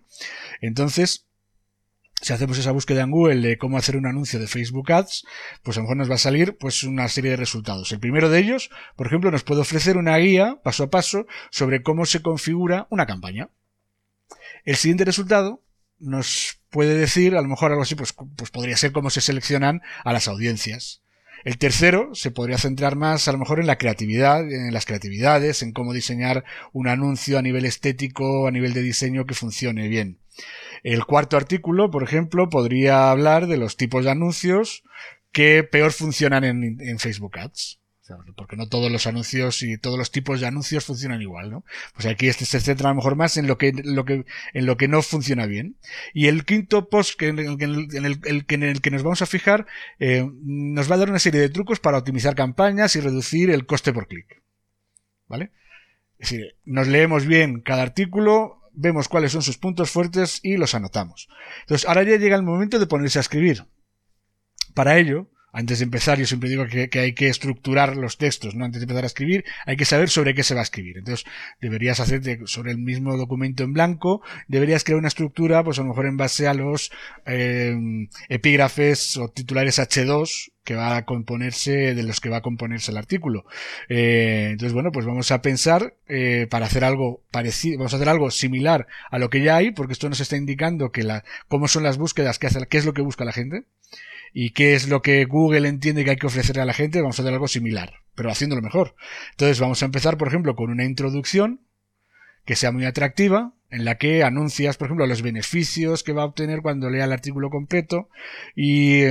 Entonces, 0.62 1.28
si 2.22 2.34
hacemos 2.34 2.58
esa 2.58 2.72
búsqueda 2.72 3.04
en 3.04 3.12
Google 3.12 3.48
de 3.48 3.58
cómo 3.58 3.78
hacer 3.78 3.96
un 3.96 4.08
anuncio 4.08 4.40
de 4.40 4.48
Facebook 4.48 4.92
Ads, 4.92 5.24
pues 5.62 5.78
a 5.78 5.80
lo 5.80 5.84
mejor 5.84 5.98
nos 5.98 6.10
va 6.10 6.16
a 6.16 6.20
salir 6.20 6.58
pues 6.58 6.84
una 6.84 7.08
serie 7.10 7.32
de 7.32 7.38
resultados. 7.38 7.92
El 7.92 8.00
primero 8.00 8.30
de 8.30 8.40
ellos, 8.40 8.72
por 8.96 9.08
ejemplo, 9.08 9.30
nos 9.30 9.44
puede 9.44 9.62
ofrecer 9.62 9.98
una 9.98 10.18
guía 10.18 10.60
paso 10.64 10.84
a 10.84 10.90
paso 10.90 11.28
sobre 11.52 11.84
cómo 11.84 12.06
se 12.06 12.22
configura 12.22 12.88
una 12.90 13.06
campaña. 13.06 13.50
El 14.66 14.76
siguiente 14.76 15.06
resultado 15.06 15.62
nos 16.00 16.57
puede 16.70 16.96
decir, 16.96 17.36
a 17.36 17.42
lo 17.42 17.48
mejor 17.48 17.72
algo 17.72 17.84
así, 17.84 17.96
pues, 17.96 18.14
pues 18.14 18.52
podría 18.52 18.78
ser 18.78 18.92
cómo 18.92 19.10
se 19.10 19.22
seleccionan 19.22 19.82
a 20.04 20.14
las 20.14 20.28
audiencias. 20.28 21.02
El 21.44 21.58
tercero 21.58 22.10
se 22.14 22.32
podría 22.32 22.58
centrar 22.58 22.96
más 22.96 23.28
a 23.28 23.32
lo 23.32 23.38
mejor 23.38 23.60
en 23.60 23.68
la 23.68 23.78
creatividad, 23.78 24.42
en 24.42 24.74
las 24.74 24.86
creatividades, 24.86 25.62
en 25.62 25.72
cómo 25.72 25.94
diseñar 25.94 26.44
un 26.74 26.88
anuncio 26.88 27.38
a 27.38 27.42
nivel 27.42 27.66
estético, 27.66 28.48
a 28.48 28.52
nivel 28.52 28.74
de 28.74 28.82
diseño 28.82 29.26
que 29.26 29.36
funcione 29.36 29.88
bien. 29.88 30.20
El 30.84 31.06
cuarto 31.06 31.38
artículo, 31.38 31.90
por 31.92 32.04
ejemplo, 32.04 32.50
podría 32.50 33.12
hablar 33.12 33.48
de 33.48 33.58
los 33.58 33.78
tipos 33.78 34.04
de 34.04 34.12
anuncios 34.12 34.84
que 35.32 35.64
peor 35.64 35.92
funcionan 35.92 36.44
en, 36.44 36.78
en 36.82 37.00
Facebook 37.00 37.38
Ads. 37.38 37.80
Porque 38.36 38.56
no 38.56 38.68
todos 38.68 38.92
los 38.92 39.08
anuncios 39.08 39.62
y 39.64 39.78
todos 39.78 39.98
los 39.98 40.12
tipos 40.12 40.40
de 40.40 40.48
anuncios 40.48 40.86
funcionan 40.86 41.22
igual, 41.22 41.52
¿no? 41.52 41.64
Pues 41.94 42.06
aquí 42.06 42.28
este 42.28 42.46
se 42.46 42.60
centra 42.60 42.90
a 42.90 42.92
lo 42.94 42.98
mejor 42.98 43.16
más 43.16 43.38
en 43.38 43.48
lo 43.48 43.58
que, 43.58 43.74
lo 43.74 44.06
que, 44.06 44.26
en 44.54 44.66
lo 44.66 44.78
que 44.78 44.88
no 44.88 45.02
funciona 45.02 45.46
bien. 45.46 45.78
Y 46.14 46.28
el 46.28 46.46
quinto 46.46 46.90
post 46.90 47.20
que 47.20 47.28
en, 47.28 47.40
el, 47.40 47.58
en 47.62 48.46
en 48.48 48.64
el 48.64 48.82
que 48.82 48.92
nos 48.92 49.04
vamos 49.04 49.22
a 49.22 49.26
fijar 49.26 49.66
eh, 50.00 50.28
nos 50.44 50.90
va 50.90 50.96
a 50.96 51.00
dar 51.00 51.10
una 51.10 51.20
serie 51.20 51.42
de 51.42 51.50
trucos 51.50 51.80
para 51.80 51.98
optimizar 51.98 52.36
campañas 52.36 52.96
y 52.96 53.02
reducir 53.02 53.50
el 53.50 53.66
coste 53.66 53.94
por 53.94 54.08
clic. 54.08 54.42
¿Vale? 55.28 55.52
Es 56.20 56.30
decir, 56.30 56.56
nos 56.66 56.88
leemos 56.88 57.26
bien 57.26 57.62
cada 57.62 57.84
artículo, 57.84 58.62
vemos 58.74 59.08
cuáles 59.08 59.32
son 59.32 59.42
sus 59.42 59.58
puntos 59.58 59.92
fuertes 59.92 60.40
y 60.44 60.58
los 60.58 60.74
anotamos. 60.74 61.28
Entonces, 61.62 61.88
ahora 61.88 62.04
ya 62.04 62.18
llega 62.18 62.36
el 62.36 62.44
momento 62.44 62.80
de 62.80 62.88
ponerse 62.88 63.20
a 63.20 63.22
escribir. 63.22 63.66
Para 64.74 64.98
ello, 64.98 65.30
antes 65.52 65.80
de 65.80 65.86
empezar, 65.86 66.20
yo 66.20 66.26
siempre 66.26 66.50
digo 66.50 66.66
que, 66.68 66.90
hay 67.00 67.14
que 67.14 67.30
estructurar 67.30 67.96
los 67.96 68.18
textos, 68.18 68.54
¿no? 68.56 68.66
Antes 68.66 68.82
de 68.82 68.84
empezar 68.84 69.04
a 69.04 69.08
escribir, 69.08 69.46
hay 69.66 69.78
que 69.78 69.86
saber 69.86 70.10
sobre 70.10 70.36
qué 70.36 70.44
se 70.44 70.54
va 70.54 70.62
a 70.62 70.64
escribir. 70.64 70.98
Entonces, 70.98 71.26
deberías 71.62 72.00
hacerte 72.00 72.40
sobre 72.46 72.72
el 72.72 72.78
mismo 72.78 73.18
documento 73.18 73.64
en 73.64 73.74
blanco, 73.74 74.22
deberías 74.48 74.84
crear 74.84 75.00
una 75.00 75.08
estructura, 75.08 75.64
pues 75.64 75.80
a 75.80 75.84
lo 75.84 75.90
mejor 75.90 76.06
en 76.06 76.18
base 76.18 76.48
a 76.48 76.54
los 76.54 76.92
eh, 77.26 77.76
epígrafes 78.30 79.18
o 79.18 79.30
titulares 79.30 79.80
H2 79.80 80.52
que 80.64 80.76
va 80.76 80.98
a 80.98 81.06
componerse, 81.06 81.96
de 81.96 82.04
los 82.04 82.20
que 82.20 82.28
va 82.28 82.38
a 82.38 82.42
componerse 82.42 82.92
el 82.92 82.98
artículo. 82.98 83.46
Eh, 83.88 84.50
entonces, 84.52 84.74
bueno, 84.74 84.92
pues 84.92 85.06
vamos 85.06 85.32
a 85.32 85.42
pensar 85.42 85.96
eh, 86.10 86.46
para 86.50 86.66
hacer 86.66 86.84
algo 86.84 87.24
parecido, 87.32 87.78
vamos 87.78 87.94
a 87.94 87.96
hacer 87.96 88.10
algo 88.10 88.30
similar 88.32 88.86
a 89.10 89.18
lo 89.18 89.30
que 89.30 89.42
ya 89.42 89.56
hay, 89.56 89.72
porque 89.72 89.94
esto 89.94 90.10
nos 90.10 90.20
está 90.20 90.36
indicando 90.36 90.92
que 90.92 91.04
la, 91.04 91.24
cómo 91.48 91.70
son 91.70 91.84
las 91.84 91.98
búsquedas 91.98 92.38
que 92.38 92.48
hace, 92.48 92.68
qué 92.68 92.78
es 92.78 92.86
lo 92.86 92.94
que 92.94 93.02
busca 93.02 93.24
la 93.24 93.32
gente 93.32 93.64
y 94.34 94.52
qué 94.52 94.76
es 94.76 94.88
lo 94.88 95.02
que 95.02 95.26
Google 95.26 95.68
entiende 95.68 96.04
que 96.04 96.12
hay 96.12 96.18
que 96.18 96.28
ofrecerle 96.28 96.62
a 96.62 96.66
la 96.66 96.74
gente, 96.74 97.02
vamos 97.02 97.20
a 97.20 97.22
hacer 97.22 97.34
algo 97.34 97.48
similar, 97.48 97.94
pero 98.16 98.32
haciéndolo 98.32 98.62
mejor. 98.62 98.96
Entonces 99.32 99.60
vamos 99.60 99.82
a 99.82 99.86
empezar, 99.86 100.18
por 100.18 100.28
ejemplo, 100.28 100.56
con 100.56 100.70
una 100.70 100.86
introducción 100.86 101.62
que 102.46 102.56
sea 102.56 102.72
muy 102.72 102.86
atractiva, 102.86 103.54
en 103.70 103.84
la 103.84 103.98
que 103.98 104.24
anuncias, 104.24 104.78
por 104.78 104.88
ejemplo, 104.88 105.06
los 105.06 105.22
beneficios 105.22 106.04
que 106.04 106.14
va 106.14 106.22
a 106.22 106.26
obtener 106.26 106.62
cuando 106.62 106.90
lea 106.90 107.04
el 107.04 107.12
artículo 107.12 107.50
completo 107.50 108.10
y 108.56 109.02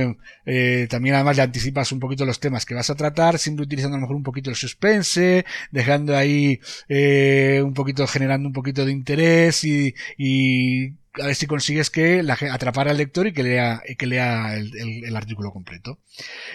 eh, 0.45 0.87
también 0.89 1.15
además 1.15 1.37
le 1.37 1.43
anticipas 1.43 1.91
un 1.91 1.99
poquito 1.99 2.25
los 2.25 2.39
temas 2.39 2.65
que 2.65 2.73
vas 2.73 2.89
a 2.89 2.95
tratar, 2.95 3.37
siempre 3.37 3.65
utilizando 3.65 3.95
a 3.95 3.99
lo 3.99 4.01
mejor 4.01 4.15
un 4.15 4.23
poquito 4.23 4.49
el 4.49 4.55
suspense, 4.55 5.45
dejando 5.71 6.17
ahí 6.17 6.59
eh, 6.89 7.61
un 7.63 7.75
poquito, 7.75 8.07
generando 8.07 8.47
un 8.47 8.53
poquito 8.53 8.83
de 8.83 8.91
interés 8.91 9.63
y, 9.63 9.93
y 10.17 10.93
a 11.21 11.25
ver 11.25 11.35
si 11.35 11.47
consigues 11.47 11.89
que 11.89 12.23
la, 12.23 12.37
atrapar 12.51 12.87
al 12.87 12.97
lector 12.97 13.27
y 13.27 13.33
que 13.33 13.43
lea, 13.43 13.81
que 13.97 14.05
lea 14.05 14.55
el, 14.55 15.15
artículo 15.15 15.51
completo. 15.51 15.99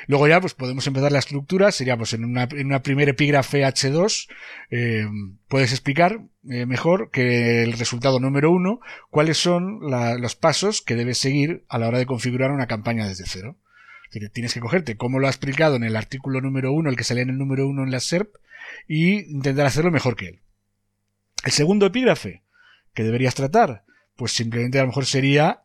Luego 0.07 0.29
ya 0.29 0.41
pues 0.41 0.55
podemos 0.55 0.87
empezar 0.87 1.13
la 1.13 1.19
estructura, 1.19 1.73
sería 1.73 1.97
pues 1.97 2.13
en 2.13 2.25
una, 2.25 2.45
en 2.45 2.67
una 2.67 2.83
primera 2.83 3.11
epígrafe 3.11 3.65
H2, 3.65 4.29
eh, 4.71 5.07
puedes 5.49 5.73
explicar 5.73 6.21
eh, 6.49 6.67
mejor 6.67 7.11
que 7.11 7.63
el 7.63 7.73
resultado 7.75 8.21
número 8.21 8.51
uno, 8.51 8.81
cuáles 9.11 9.39
son 9.39 9.81
los 10.21 10.37
pasos 10.37 10.83
que 10.83 10.97
debes 10.97 11.19
seguir 11.19 11.65
a 11.69 11.79
la 11.79 11.89
hora 11.89 11.99
de 11.99 12.07
configurar 12.07 12.51
una 12.51 12.67
campaña 12.67 13.07
desde 13.07 13.25
cero. 13.27 13.57
Tienes 14.33 14.53
que 14.53 14.61
cogerte 14.61 14.97
como 14.97 15.19
lo 15.19 15.27
ha 15.27 15.31
explicado 15.31 15.77
en 15.77 15.85
el 15.85 15.97
artículo 15.97 16.41
número 16.43 16.73
uno, 16.73 16.91
el 16.91 16.97
que 16.97 17.05
sale 17.05 17.23
en 17.23 17.31
el 17.31 17.39
número 17.39 17.67
uno 17.67 17.83
en 17.83 17.91
la 17.91 18.01
SERP, 18.01 18.35
y 18.87 19.31
intentar 19.33 19.67
hacerlo 19.67 19.91
mejor 19.91 20.17
que 20.17 20.29
él. 20.29 20.41
El 21.45 21.53
segundo 21.53 21.87
epígrafe 21.87 22.43
que 22.95 23.05
deberías 23.05 23.35
tratar 23.35 23.85
pues 24.17 24.33
simplemente 24.33 24.79
a 24.79 24.83
lo 24.83 24.89
mejor 24.89 25.07
sería 25.07 25.63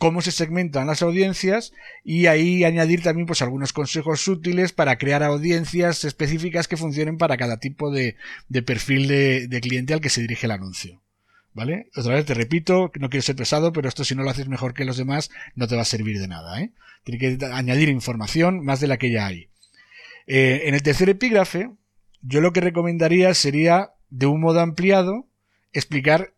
cómo 0.00 0.22
se 0.22 0.30
segmentan 0.32 0.86
las 0.86 1.02
audiencias 1.02 1.74
y 2.02 2.24
ahí 2.24 2.64
añadir 2.64 3.02
también 3.02 3.26
pues 3.26 3.42
algunos 3.42 3.74
consejos 3.74 4.26
útiles 4.28 4.72
para 4.72 4.96
crear 4.96 5.22
audiencias 5.22 6.04
específicas 6.04 6.68
que 6.68 6.78
funcionen 6.78 7.18
para 7.18 7.36
cada 7.36 7.58
tipo 7.58 7.90
de, 7.90 8.16
perfil 8.64 9.08
de, 9.08 9.60
cliente 9.60 9.92
al 9.92 10.00
que 10.00 10.08
se 10.08 10.22
dirige 10.22 10.46
el 10.46 10.52
anuncio. 10.52 11.02
¿Vale? 11.52 11.90
Otra 11.94 12.14
vez 12.14 12.24
te 12.24 12.32
repito, 12.32 12.90
no 12.98 13.10
quiero 13.10 13.22
ser 13.22 13.36
pesado, 13.36 13.74
pero 13.74 13.88
esto 13.88 14.04
si 14.04 14.14
no 14.14 14.22
lo 14.22 14.30
haces 14.30 14.48
mejor 14.48 14.72
que 14.72 14.86
los 14.86 14.96
demás 14.96 15.30
no 15.54 15.68
te 15.68 15.76
va 15.76 15.82
a 15.82 15.84
servir 15.84 16.18
de 16.18 16.28
nada. 16.28 16.62
¿eh? 16.62 16.72
Tiene 17.04 17.18
que 17.38 17.44
añadir 17.44 17.90
información 17.90 18.64
más 18.64 18.80
de 18.80 18.86
la 18.86 18.96
que 18.96 19.10
ya 19.10 19.26
hay. 19.26 19.50
Eh, 20.26 20.62
en 20.64 20.74
el 20.74 20.82
tercer 20.82 21.10
epígrafe, 21.10 21.68
yo 22.22 22.40
lo 22.40 22.54
que 22.54 22.62
recomendaría 22.62 23.34
sería, 23.34 23.90
de 24.08 24.24
un 24.24 24.40
modo 24.40 24.60
ampliado, 24.60 25.26
explicar 25.74 26.32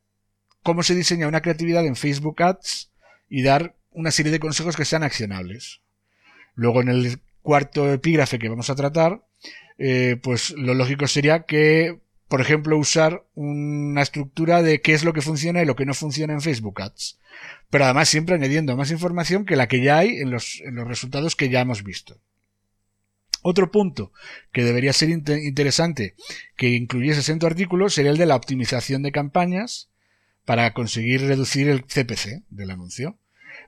cómo 0.63 0.83
se 0.83 0.95
diseña 0.95 1.29
una 1.29 1.43
creatividad 1.43 1.85
en 1.87 1.97
Facebook 1.97 2.43
Ads 2.43 2.91
y 3.29 3.43
dar 3.43 3.75
una 3.91 4.11
serie 4.11 4.33
de 4.33 4.41
consejos 4.41 4.77
que 4.77 4.85
sean 4.85 5.03
accionables. 5.03 5.81
Luego 6.55 6.83
en 6.83 6.89
el 6.89 7.21
cuarto 7.43 7.93
epígrafe 7.93 8.39
que 8.39 8.49
vamos 8.49 8.71
a 8.71 8.75
tratar, 8.75 9.25
eh, 9.79 10.17
pues 10.23 10.51
lo 10.51 10.75
lógico 10.75 11.07
sería 11.07 11.45
que, 11.45 12.01
por 12.29 12.41
ejemplo, 12.41 12.79
usar 12.79 13.25
una 13.35 14.03
estructura 14.03 14.63
de 14.63 14.81
qué 14.81 14.95
es 14.95 15.05
lo 15.05 15.13
que 15.13 15.23
funciona 15.23 15.63
y 15.63 15.67
lo 15.67 15.77
que 15.77 15.87
no 15.87 15.95
funciona 15.95 16.33
en 16.33 16.41
Facebook 16.41 16.81
Ads. 16.81 17.19
Pero 17.71 17.85
además 17.85 18.09
siempre 18.09 18.35
añadiendo 18.35 18.77
más 18.77 18.91
información 18.91 19.45
que 19.45 19.57
la 19.57 19.67
que 19.67 19.83
ya 19.83 19.99
hay 19.99 20.17
en 20.19 20.31
los, 20.31 20.61
en 20.61 20.75
los 20.77 20.87
resultados 20.87 21.37
que 21.37 21.49
ya 21.49 21.61
hemos 21.61 21.83
visto. 21.83 22.21
Otro 23.43 23.73
punto 23.73 24.13
que 24.53 24.63
debería 24.63 24.93
ser 24.93 25.11
interesante 25.11 26.15
que 26.57 26.69
incluyese 26.69 27.33
en 27.33 27.41
tu 27.41 27.47
artículo 27.47 27.91
sería 27.91 28.13
el 28.13 28.17
de 28.17 28.27
la 28.27 28.37
optimización 28.37 29.03
de 29.03 29.11
campañas 29.11 29.91
para 30.45 30.73
conseguir 30.73 31.23
reducir 31.23 31.69
el 31.69 31.85
CPC 31.85 32.45
del 32.51 32.71
anuncio. 32.71 33.19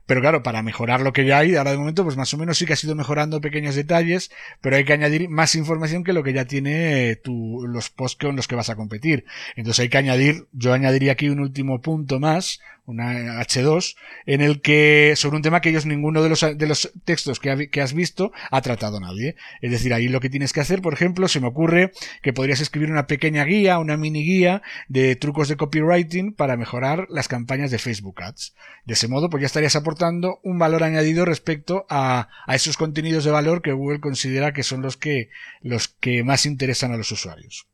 Pero 0.05 0.21
claro, 0.21 0.43
para 0.43 0.61
mejorar 0.61 1.01
lo 1.01 1.13
que 1.13 1.25
ya 1.25 1.39
hay, 1.39 1.55
ahora 1.55 1.71
de 1.71 1.77
momento, 1.77 2.03
pues 2.03 2.15
más 2.15 2.33
o 2.33 2.37
menos 2.37 2.57
sí 2.57 2.65
que 2.65 2.73
ha 2.73 2.77
sido 2.77 2.95
mejorando 2.95 3.41
pequeños 3.41 3.75
detalles, 3.75 4.31
pero 4.61 4.75
hay 4.75 4.85
que 4.85 4.93
añadir 4.93 5.29
más 5.29 5.55
información 5.55 6.03
que 6.03 6.13
lo 6.13 6.23
que 6.23 6.33
ya 6.33 6.45
tiene 6.45 7.15
tu, 7.15 7.65
los 7.67 7.89
posts 7.89 8.23
con 8.23 8.35
los 8.35 8.47
que 8.47 8.55
vas 8.55 8.69
a 8.69 8.75
competir. 8.75 9.25
Entonces 9.55 9.81
hay 9.81 9.89
que 9.89 9.97
añadir, 9.97 10.47
yo 10.51 10.73
añadiría 10.73 11.13
aquí 11.13 11.29
un 11.29 11.39
último 11.39 11.81
punto 11.81 12.19
más, 12.19 12.59
una 12.85 13.41
H2, 13.41 13.95
en 14.25 14.41
el 14.41 14.61
que, 14.61 15.13
sobre 15.15 15.37
un 15.37 15.41
tema 15.41 15.61
que 15.61 15.69
ellos 15.69 15.85
ninguno 15.85 16.21
de 16.21 16.29
los, 16.29 16.41
de 16.41 16.67
los 16.67 16.91
textos 17.03 17.39
que, 17.39 17.81
has 17.81 17.93
visto 17.93 18.31
ha 18.51 18.61
tratado 18.61 18.99
nadie. 18.99 19.35
Es 19.61 19.71
decir, 19.71 19.93
ahí 19.93 20.07
lo 20.07 20.19
que 20.19 20.29
tienes 20.29 20.53
que 20.53 20.61
hacer, 20.61 20.81
por 20.81 20.93
ejemplo, 20.93 21.27
se 21.27 21.39
me 21.39 21.47
ocurre 21.47 21.91
que 22.21 22.33
podrías 22.33 22.61
escribir 22.61 22.91
una 22.91 23.07
pequeña 23.07 23.43
guía, 23.43 23.79
una 23.79 23.97
mini 23.97 24.23
guía 24.23 24.61
de 24.87 25.15
trucos 25.15 25.47
de 25.47 25.57
copywriting 25.57 26.33
para 26.33 26.57
mejorar 26.57 27.07
las 27.09 27.27
campañas 27.27 27.71
de 27.71 27.79
Facebook 27.79 28.21
Ads. 28.21 28.55
De 28.85 28.93
ese 28.93 29.07
modo, 29.07 29.29
pues 29.29 29.41
ya 29.41 29.47
estarías 29.47 29.75
aportando 29.75 30.39
un 30.43 30.59
valor 30.59 30.83
añadido 30.83 31.25
respecto 31.25 31.85
a, 31.89 32.29
a 32.45 32.55
esos 32.55 32.77
contenidos 32.77 33.23
de 33.23 33.31
valor 33.31 33.61
que 33.61 33.73
Google 33.73 33.99
considera 33.99 34.53
que 34.53 34.63
son 34.63 34.81
los 34.81 34.97
que, 34.97 35.29
los 35.61 35.87
que 35.87 36.23
más 36.23 36.45
interesan 36.45 36.91
a 36.91 36.97
los 36.97 37.11
usuarios. 37.11 37.67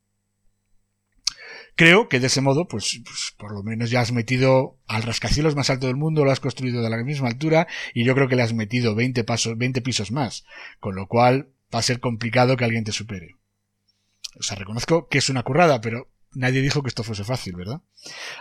Creo 1.75 2.10
que 2.10 2.20
de 2.20 2.28
ese 2.28 2.42
modo, 2.42 2.68
pues, 2.68 3.01
pues, 3.04 3.34
por 3.38 3.54
lo 3.54 3.63
menos 3.63 3.90
ya 3.90 4.01
has 4.01 4.12
metido 4.12 4.78
al 4.88 5.04
rascacielos 5.04 5.56
más 5.56 5.70
alto 5.70 5.88
del 5.88 5.96
mundo, 5.96 6.25
lo 6.25 6.32
has 6.32 6.40
construido 6.40 6.82
de 6.82 6.90
la 6.90 7.04
misma 7.04 7.30
altura 7.30 7.68
y 7.94 8.04
yo 8.04 8.13
creo 8.13 8.28
que 8.28 8.36
le 8.36 8.44
has 8.44 8.54
metido 8.54 8.94
20 8.94 9.24
pasos, 9.24 9.58
20 9.58 9.82
pisos 9.82 10.12
más, 10.12 10.46
con 10.80 10.96
lo 10.96 11.08
cual 11.08 11.50
va 11.74 11.80
a 11.80 11.84
ser 11.84 12.00
complicado 12.00 12.58
que 12.58 12.66
alguien 12.66 12.84
te 12.84 12.92
supere. 12.92 13.36
O 14.40 14.44
sea, 14.44 14.58
reconozco 14.58 15.08
que 15.08 15.18
es 15.18 15.30
una 15.30 15.44
currada, 15.44 15.82
pero 15.82 16.10
nadie 16.34 16.62
dijo 16.62 16.82
que 16.82 16.90
esto 16.90 17.04
fuese 17.04 17.24
fácil, 17.24 17.56
¿verdad? 17.56 17.82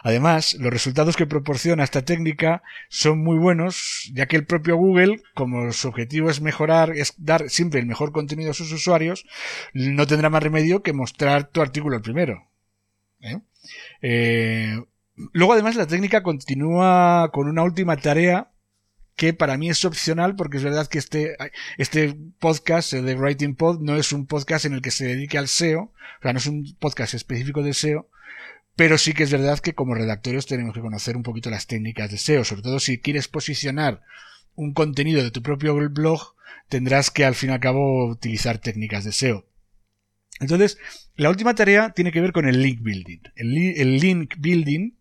Además, 0.03 0.55
los 0.55 0.73
resultados 0.73 1.17
que 1.17 1.27
proporciona 1.27 1.85
esta 1.85 2.05
técnica 2.05 2.63
son 2.89 3.23
muy 3.23 3.39
buenos, 3.39 4.11
ya 4.15 4.27
que 4.27 4.37
el 4.37 4.47
propio 4.47 4.77
Google, 4.77 5.23
como 5.35 5.73
su 5.73 5.89
objetivo 5.89 6.31
es 6.31 6.41
mejorar, 6.41 6.91
es 6.97 7.15
dar 7.17 7.49
siempre 7.49 7.81
el 7.81 7.87
mejor 7.87 8.13
contenido 8.13 8.51
a 8.53 8.55
sus 8.55 8.73
usuarios, 8.73 9.27
no 9.75 10.07
tendrá 10.07 10.31
más 10.31 10.43
remedio 10.43 10.83
que 10.83 10.93
mostrar 10.93 11.49
tu 11.49 11.61
artículo 11.61 11.97
el 11.97 12.03
primero. 12.03 12.50
¿Eh? 13.21 13.41
Eh, 14.03 14.83
luego 15.33 15.53
además 15.53 15.77
la 15.77 15.87
técnica 15.87 16.23
continúa 16.23 17.31
con 17.33 17.49
una 17.49 17.63
última 17.63 17.97
tarea 17.97 18.51
que 19.17 19.35
para 19.35 19.59
mí 19.59 19.69
es 19.69 19.85
opcional 19.85 20.35
porque 20.35 20.57
es 20.57 20.65
verdad 20.65 20.87
que 20.87 20.99
este, 20.99 21.37
este 21.77 22.17
podcast 22.39 22.93
de 22.95 23.15
Writing 23.15 23.55
Pod 23.55 23.81
no 23.81 23.97
es 23.97 24.13
un 24.13 24.27
podcast 24.27 24.65
en 24.65 24.73
el 24.73 24.81
que 24.81 24.91
se 24.91 25.05
dedique 25.05 25.37
al 25.37 25.49
SEO, 25.49 25.83
o 25.83 26.23
sea, 26.23 26.33
no 26.33 26.39
es 26.39 26.47
un 26.47 26.75
podcast 26.79 27.13
específico 27.15 27.63
de 27.63 27.75
SEO, 27.75 28.09
pero 28.77 28.97
sí 28.97 29.13
que 29.13 29.25
es 29.25 29.31
verdad 29.31 29.59
que 29.59 29.75
como 29.75 29.95
redactores 29.95 30.47
tenemos 30.47 30.75
que 30.75 30.81
conocer 30.81 31.19
un 31.19 31.23
poquito 31.23 31.51
las 31.51 31.67
técnicas 31.67 32.11
de 32.11 32.17
SEO, 32.17 32.45
sobre 32.45 32.63
todo 32.63 32.81
si 32.81 32.99
quieres 32.99 33.29
posicionar 33.29 34.01
un 34.55 34.73
contenido 34.73 35.23
de 35.23 35.31
tu 35.31 35.43
propio 35.43 35.75
blog, 35.91 36.35
tendrás 36.71 37.11
que 37.11 37.27
al 37.27 37.35
fin 37.35 37.51
y 37.51 37.53
al 37.53 37.61
cabo 37.61 38.09
utilizar 38.09 38.57
técnicas 38.57 39.05
de 39.05 39.13
SEO. 39.13 39.45
Entonces, 40.41 40.79
la 41.17 41.31
última 41.31 41.55
tarea 41.55 41.91
tiene 41.91 42.13
que 42.13 42.21
ver 42.21 42.33
con 42.33 42.49
el 42.49 42.63
link 42.63 42.81
building. 42.83 43.21
El, 43.37 43.99
link 43.99 44.35
building 44.39 44.93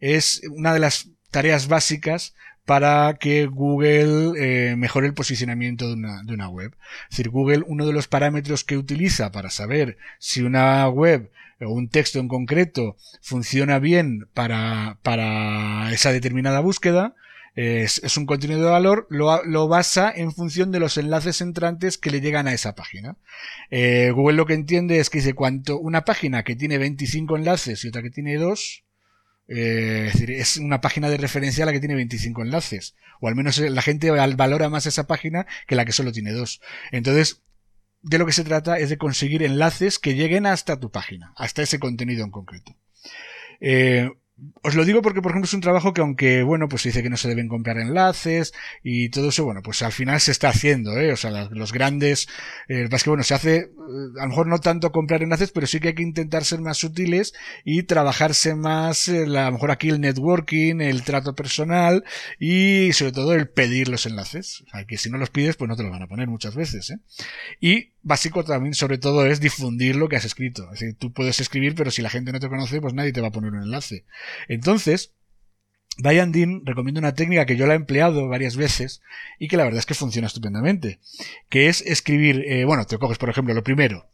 es 0.00 0.42
una 0.50 0.74
de 0.74 0.80
las 0.80 1.10
tareas 1.30 1.68
básicas 1.68 2.34
para 2.64 3.16
que 3.18 3.46
Google 3.46 4.32
eh, 4.36 4.76
mejore 4.76 5.06
el 5.06 5.14
posicionamiento 5.14 5.88
de 5.88 5.94
una, 5.94 6.22
de 6.24 6.34
una, 6.34 6.48
web. 6.48 6.76
Es 7.04 7.16
decir, 7.16 7.30
Google, 7.30 7.64
uno 7.66 7.86
de 7.86 7.92
los 7.92 8.08
parámetros 8.08 8.64
que 8.64 8.76
utiliza 8.76 9.32
para 9.32 9.50
saber 9.50 9.96
si 10.18 10.42
una 10.42 10.86
web 10.88 11.30
o 11.60 11.70
un 11.70 11.88
texto 11.88 12.18
en 12.18 12.28
concreto 12.28 12.96
funciona 13.22 13.78
bien 13.78 14.28
para, 14.34 14.98
para 15.02 15.92
esa 15.92 16.12
determinada 16.12 16.60
búsqueda, 16.60 17.14
es, 17.54 18.16
un 18.16 18.26
contenido 18.26 18.60
de 18.62 18.70
valor, 18.70 19.06
lo, 19.10 19.68
basa 19.68 20.12
en 20.14 20.32
función 20.32 20.70
de 20.70 20.80
los 20.80 20.96
enlaces 20.96 21.40
entrantes 21.40 21.98
que 21.98 22.10
le 22.10 22.20
llegan 22.20 22.46
a 22.46 22.52
esa 22.52 22.74
página. 22.74 23.16
Eh, 23.70 24.10
Google 24.14 24.36
lo 24.36 24.46
que 24.46 24.54
entiende 24.54 25.00
es 25.00 25.10
que 25.10 25.18
dice 25.18 25.34
cuanto 25.34 25.78
una 25.78 26.04
página 26.04 26.44
que 26.44 26.56
tiene 26.56 26.78
25 26.78 27.36
enlaces 27.36 27.84
y 27.84 27.88
otra 27.88 28.02
que 28.02 28.10
tiene 28.10 28.36
2, 28.36 28.84
eh, 29.48 30.04
es 30.06 30.12
decir, 30.12 30.30
es 30.30 30.58
una 30.58 30.80
página 30.80 31.08
de 31.08 31.16
referencia 31.16 31.64
a 31.64 31.66
la 31.66 31.72
que 31.72 31.80
tiene 31.80 31.94
25 31.94 32.42
enlaces. 32.42 32.94
O 33.20 33.28
al 33.28 33.34
menos 33.34 33.58
la 33.58 33.82
gente 33.82 34.10
valora 34.10 34.68
más 34.68 34.86
esa 34.86 35.06
página 35.06 35.46
que 35.66 35.74
la 35.74 35.84
que 35.84 35.92
solo 35.92 36.12
tiene 36.12 36.32
dos. 36.32 36.60
Entonces, 36.92 37.42
de 38.02 38.18
lo 38.18 38.26
que 38.26 38.32
se 38.32 38.44
trata 38.44 38.78
es 38.78 38.90
de 38.90 38.98
conseguir 38.98 39.42
enlaces 39.42 39.98
que 39.98 40.14
lleguen 40.14 40.46
hasta 40.46 40.78
tu 40.78 40.90
página, 40.90 41.32
hasta 41.36 41.62
ese 41.62 41.78
contenido 41.80 42.24
en 42.24 42.30
concreto. 42.30 42.76
Eh, 43.60 44.10
os 44.62 44.74
lo 44.74 44.84
digo 44.84 45.02
porque, 45.02 45.22
por 45.22 45.32
ejemplo, 45.32 45.46
es 45.46 45.54
un 45.54 45.60
trabajo 45.60 45.92
que 45.92 46.00
aunque, 46.00 46.42
bueno, 46.42 46.68
pues 46.68 46.84
dice 46.84 47.02
que 47.02 47.10
no 47.10 47.16
se 47.16 47.28
deben 47.28 47.48
comprar 47.48 47.78
enlaces 47.78 48.52
y 48.82 49.08
todo 49.08 49.30
eso, 49.30 49.44
bueno, 49.44 49.62
pues 49.62 49.82
al 49.82 49.92
final 49.92 50.20
se 50.20 50.30
está 50.30 50.50
haciendo, 50.50 50.98
¿eh? 50.98 51.12
O 51.12 51.16
sea, 51.16 51.48
los 51.50 51.72
grandes, 51.72 52.28
eh, 52.68 52.88
es 52.90 53.02
que, 53.02 53.10
bueno, 53.10 53.24
se 53.24 53.34
hace, 53.34 53.56
eh, 53.56 53.68
a 54.18 54.22
lo 54.22 54.28
mejor 54.28 54.46
no 54.46 54.58
tanto 54.60 54.92
comprar 54.92 55.22
enlaces, 55.22 55.50
pero 55.50 55.66
sí 55.66 55.80
que 55.80 55.88
hay 55.88 55.94
que 55.94 56.02
intentar 56.02 56.44
ser 56.44 56.60
más 56.60 56.78
sutiles 56.78 57.34
y 57.64 57.84
trabajarse 57.84 58.54
más, 58.54 59.08
eh, 59.08 59.24
a 59.24 59.46
lo 59.46 59.52
mejor 59.52 59.70
aquí 59.70 59.88
el 59.88 60.00
networking, 60.00 60.80
el 60.80 61.02
trato 61.02 61.34
personal 61.34 62.04
y 62.38 62.92
sobre 62.92 63.12
todo 63.12 63.34
el 63.34 63.48
pedir 63.48 63.88
los 63.88 64.06
enlaces. 64.06 64.62
O 64.66 64.70
sea, 64.70 64.84
que 64.84 64.98
si 64.98 65.10
no 65.10 65.18
los 65.18 65.30
pides, 65.30 65.56
pues 65.56 65.68
no 65.68 65.76
te 65.76 65.82
los 65.82 65.90
van 65.90 66.02
a 66.02 66.08
poner 66.08 66.28
muchas 66.28 66.54
veces, 66.54 66.90
¿eh? 66.90 66.98
Y 67.60 67.92
básico 68.02 68.44
también, 68.44 68.74
sobre 68.74 68.98
todo, 68.98 69.26
es 69.26 69.40
difundir 69.40 69.96
lo 69.96 70.08
que 70.08 70.16
has 70.16 70.24
escrito. 70.24 70.64
Es 70.72 70.80
decir, 70.80 70.96
tú 70.98 71.12
puedes 71.12 71.40
escribir, 71.40 71.74
pero 71.74 71.90
si 71.90 72.02
la 72.02 72.10
gente 72.10 72.32
no 72.32 72.40
te 72.40 72.48
conoce, 72.48 72.80
pues 72.80 72.94
nadie 72.94 73.12
te 73.12 73.20
va 73.20 73.28
a 73.28 73.32
poner 73.32 73.52
un 73.52 73.62
enlace. 73.62 74.04
Entonces, 74.48 75.12
Brian 75.98 76.30
Dean 76.30 76.62
recomienda 76.64 77.00
una 77.00 77.14
técnica 77.14 77.44
que 77.44 77.56
yo 77.56 77.66
la 77.66 77.74
he 77.74 77.76
empleado 77.76 78.28
varias 78.28 78.56
veces 78.56 79.02
y 79.38 79.48
que 79.48 79.56
la 79.56 79.64
verdad 79.64 79.80
es 79.80 79.86
que 79.86 79.94
funciona 79.94 80.28
estupendamente, 80.28 81.00
que 81.48 81.68
es 81.68 81.82
escribir, 81.82 82.44
eh, 82.46 82.64
bueno, 82.64 82.86
te 82.86 82.98
coges 82.98 83.18
por 83.18 83.28
ejemplo 83.28 83.52
lo 83.52 83.64
primero, 83.64 84.08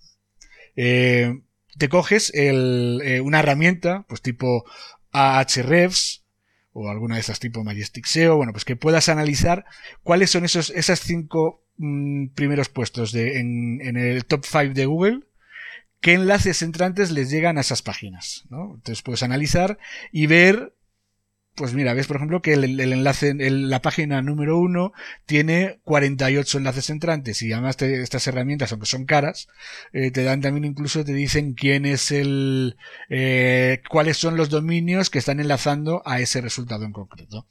eh, 0.77 1.41
te 1.79 1.89
coges 1.91 2.33
eh, 2.35 3.21
una 3.23 3.41
herramienta, 3.41 4.07
pues 4.09 4.23
tipo 4.23 4.65
Ahrefs 5.13 6.25
o 6.73 6.89
alguna 6.89 7.17
de 7.17 7.21
esas 7.21 7.39
tipo 7.39 7.63
Majestic 7.63 8.07
SEO, 8.07 8.37
bueno, 8.37 8.53
pues 8.53 8.65
que 8.65 8.77
puedas 8.77 9.11
analizar 9.11 9.67
cuáles 10.03 10.31
son 10.31 10.45
esos, 10.47 10.71
esas 10.71 11.01
cinco 11.01 11.63
mm, 11.77 12.29
primeros 12.29 12.71
puestos 12.71 13.15
en, 13.15 13.81
en 13.83 13.97
el 13.97 14.25
top 14.25 14.45
5 14.47 14.73
de 14.73 14.87
Google 14.87 15.21
qué 16.05 16.13
enlaces 16.13 16.61
entrantes 16.61 17.13
les 17.13 17.31
llegan 17.31 17.57
a 17.57 17.63
esas 17.63 17.81
páginas. 17.81 18.45
¿no? 18.51 18.75
Entonces 18.75 19.01
puedes 19.01 19.23
analizar 19.23 19.79
y 20.13 20.27
ver 20.27 20.75
pues 21.55 21.73
mira, 21.73 21.95
ves 21.95 22.09
por 22.09 22.17
ejemplo 22.17 22.43
que 22.43 22.55
el, 22.55 22.81
enlace, 22.81 23.29
en 23.29 23.71
la 23.71 23.81
página 23.81 24.21
número 24.23 24.59
uno 24.59 24.93
tiene 25.25 25.79
48 25.85 26.59
enlaces 26.59 26.91
entrantes 26.91 27.43
y 27.43 27.53
además 27.53 27.81
estas 27.81 28.27
herramientas, 28.27 28.73
aunque 28.73 28.87
son 28.87 29.05
caras, 29.05 29.49
eh, 29.93 30.11
te 30.11 30.25
dan 30.25 30.41
también 30.41 30.65
incluso, 30.65 31.05
te 31.05 31.13
dicen 31.13 31.55
quién 31.55 31.87
es 31.87 32.11
el, 32.11 32.77
eh, 33.09 33.83
cuáles 33.89 34.17
son 34.17 34.37
los 34.37 34.51
dominios 34.51 35.11
que 35.11 35.21
están 35.21 35.39
enlazando 35.39 36.03
a 36.05 36.19
ese 36.19 36.41
resultado 36.41 36.85
en 36.85 36.93
concreto. 36.93 37.47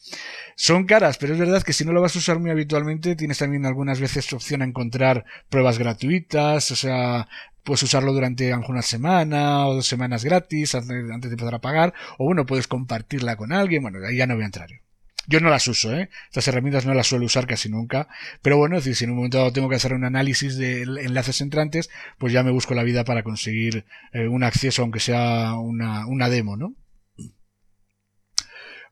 Son 0.57 0.85
caras, 0.85 1.17
pero 1.17 1.33
es 1.33 1.39
verdad 1.39 1.63
que 1.63 1.73
si 1.73 1.85
no 1.85 1.93
lo 1.93 2.01
vas 2.01 2.15
a 2.17 2.19
usar 2.19 2.39
muy 2.39 2.51
habitualmente, 2.51 3.15
tienes 3.15 3.37
también 3.37 3.65
algunas 3.65 4.01
veces 4.01 4.31
opción 4.33 4.61
a 4.61 4.65
encontrar 4.65 5.23
pruebas 5.49 5.79
gratuitas, 5.79 6.71
o 6.71 6.75
sea, 6.75 7.29
puedes 7.63 7.83
usarlo 7.83 8.13
durante 8.13 8.53
una 8.53 8.81
semana 8.81 9.67
o 9.67 9.75
dos 9.75 9.87
semanas 9.87 10.23
gratis 10.23 10.75
antes 10.75 10.89
de 10.89 11.29
empezar 11.29 11.55
a 11.55 11.61
pagar, 11.61 11.93
o 12.17 12.25
bueno, 12.25 12.45
puedes 12.45 12.67
compartirla 12.67 13.35
con 13.35 13.51
alguien, 13.51 13.81
bueno, 13.81 13.99
ahí 14.05 14.17
ya 14.17 14.27
no 14.27 14.35
voy 14.35 14.43
a 14.43 14.47
entrar 14.47 14.69
yo. 14.69 14.77
Yo 15.25 15.39
no 15.39 15.49
las 15.49 15.67
uso, 15.67 15.95
¿eh? 15.95 16.09
Estas 16.27 16.49
herramientas 16.49 16.85
no 16.85 16.93
las 16.93 17.07
suelo 17.07 17.25
usar 17.25 17.47
casi 17.47 17.69
nunca. 17.69 18.09
Pero 18.41 18.57
bueno, 18.57 18.77
es 18.77 18.83
decir, 18.83 18.97
si 18.97 19.03
en 19.05 19.11
un 19.11 19.17
momento 19.17 19.37
dado 19.37 19.53
tengo 19.53 19.69
que 19.69 19.77
hacer 19.77 19.93
un 19.93 20.03
análisis 20.03 20.57
de 20.57 20.81
enlaces 20.81 21.39
entrantes, 21.39 21.89
pues 22.17 22.33
ya 22.33 22.43
me 22.43 22.51
busco 22.51 22.73
la 22.73 22.83
vida 22.83 23.05
para 23.05 23.23
conseguir 23.23 23.85
eh, 24.11 24.27
un 24.27 24.43
acceso, 24.43 24.81
aunque 24.81 24.99
sea 24.99 25.53
una, 25.53 26.07
una 26.07 26.27
demo, 26.27 26.57
¿no? 26.57 26.75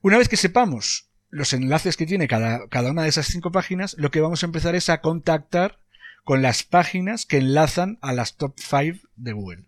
Una 0.01 0.17
vez 0.17 0.29
que 0.29 0.37
sepamos 0.37 1.09
los 1.29 1.53
enlaces 1.53 1.97
que 1.97 2.05
tiene 2.05 2.27
cada, 2.27 2.67
cada 2.69 2.91
una 2.91 3.03
de 3.03 3.09
esas 3.09 3.27
cinco 3.27 3.51
páginas, 3.51 3.95
lo 3.97 4.09
que 4.09 4.21
vamos 4.21 4.41
a 4.43 4.45
empezar 4.45 4.73
es 4.75 4.89
a 4.89 5.01
contactar 5.01 5.79
con 6.23 6.41
las 6.41 6.63
páginas 6.63 7.25
que 7.25 7.37
enlazan 7.37 7.97
a 8.01 8.13
las 8.13 8.37
top 8.37 8.53
5 8.57 9.07
de 9.15 9.33
Google. 9.33 9.65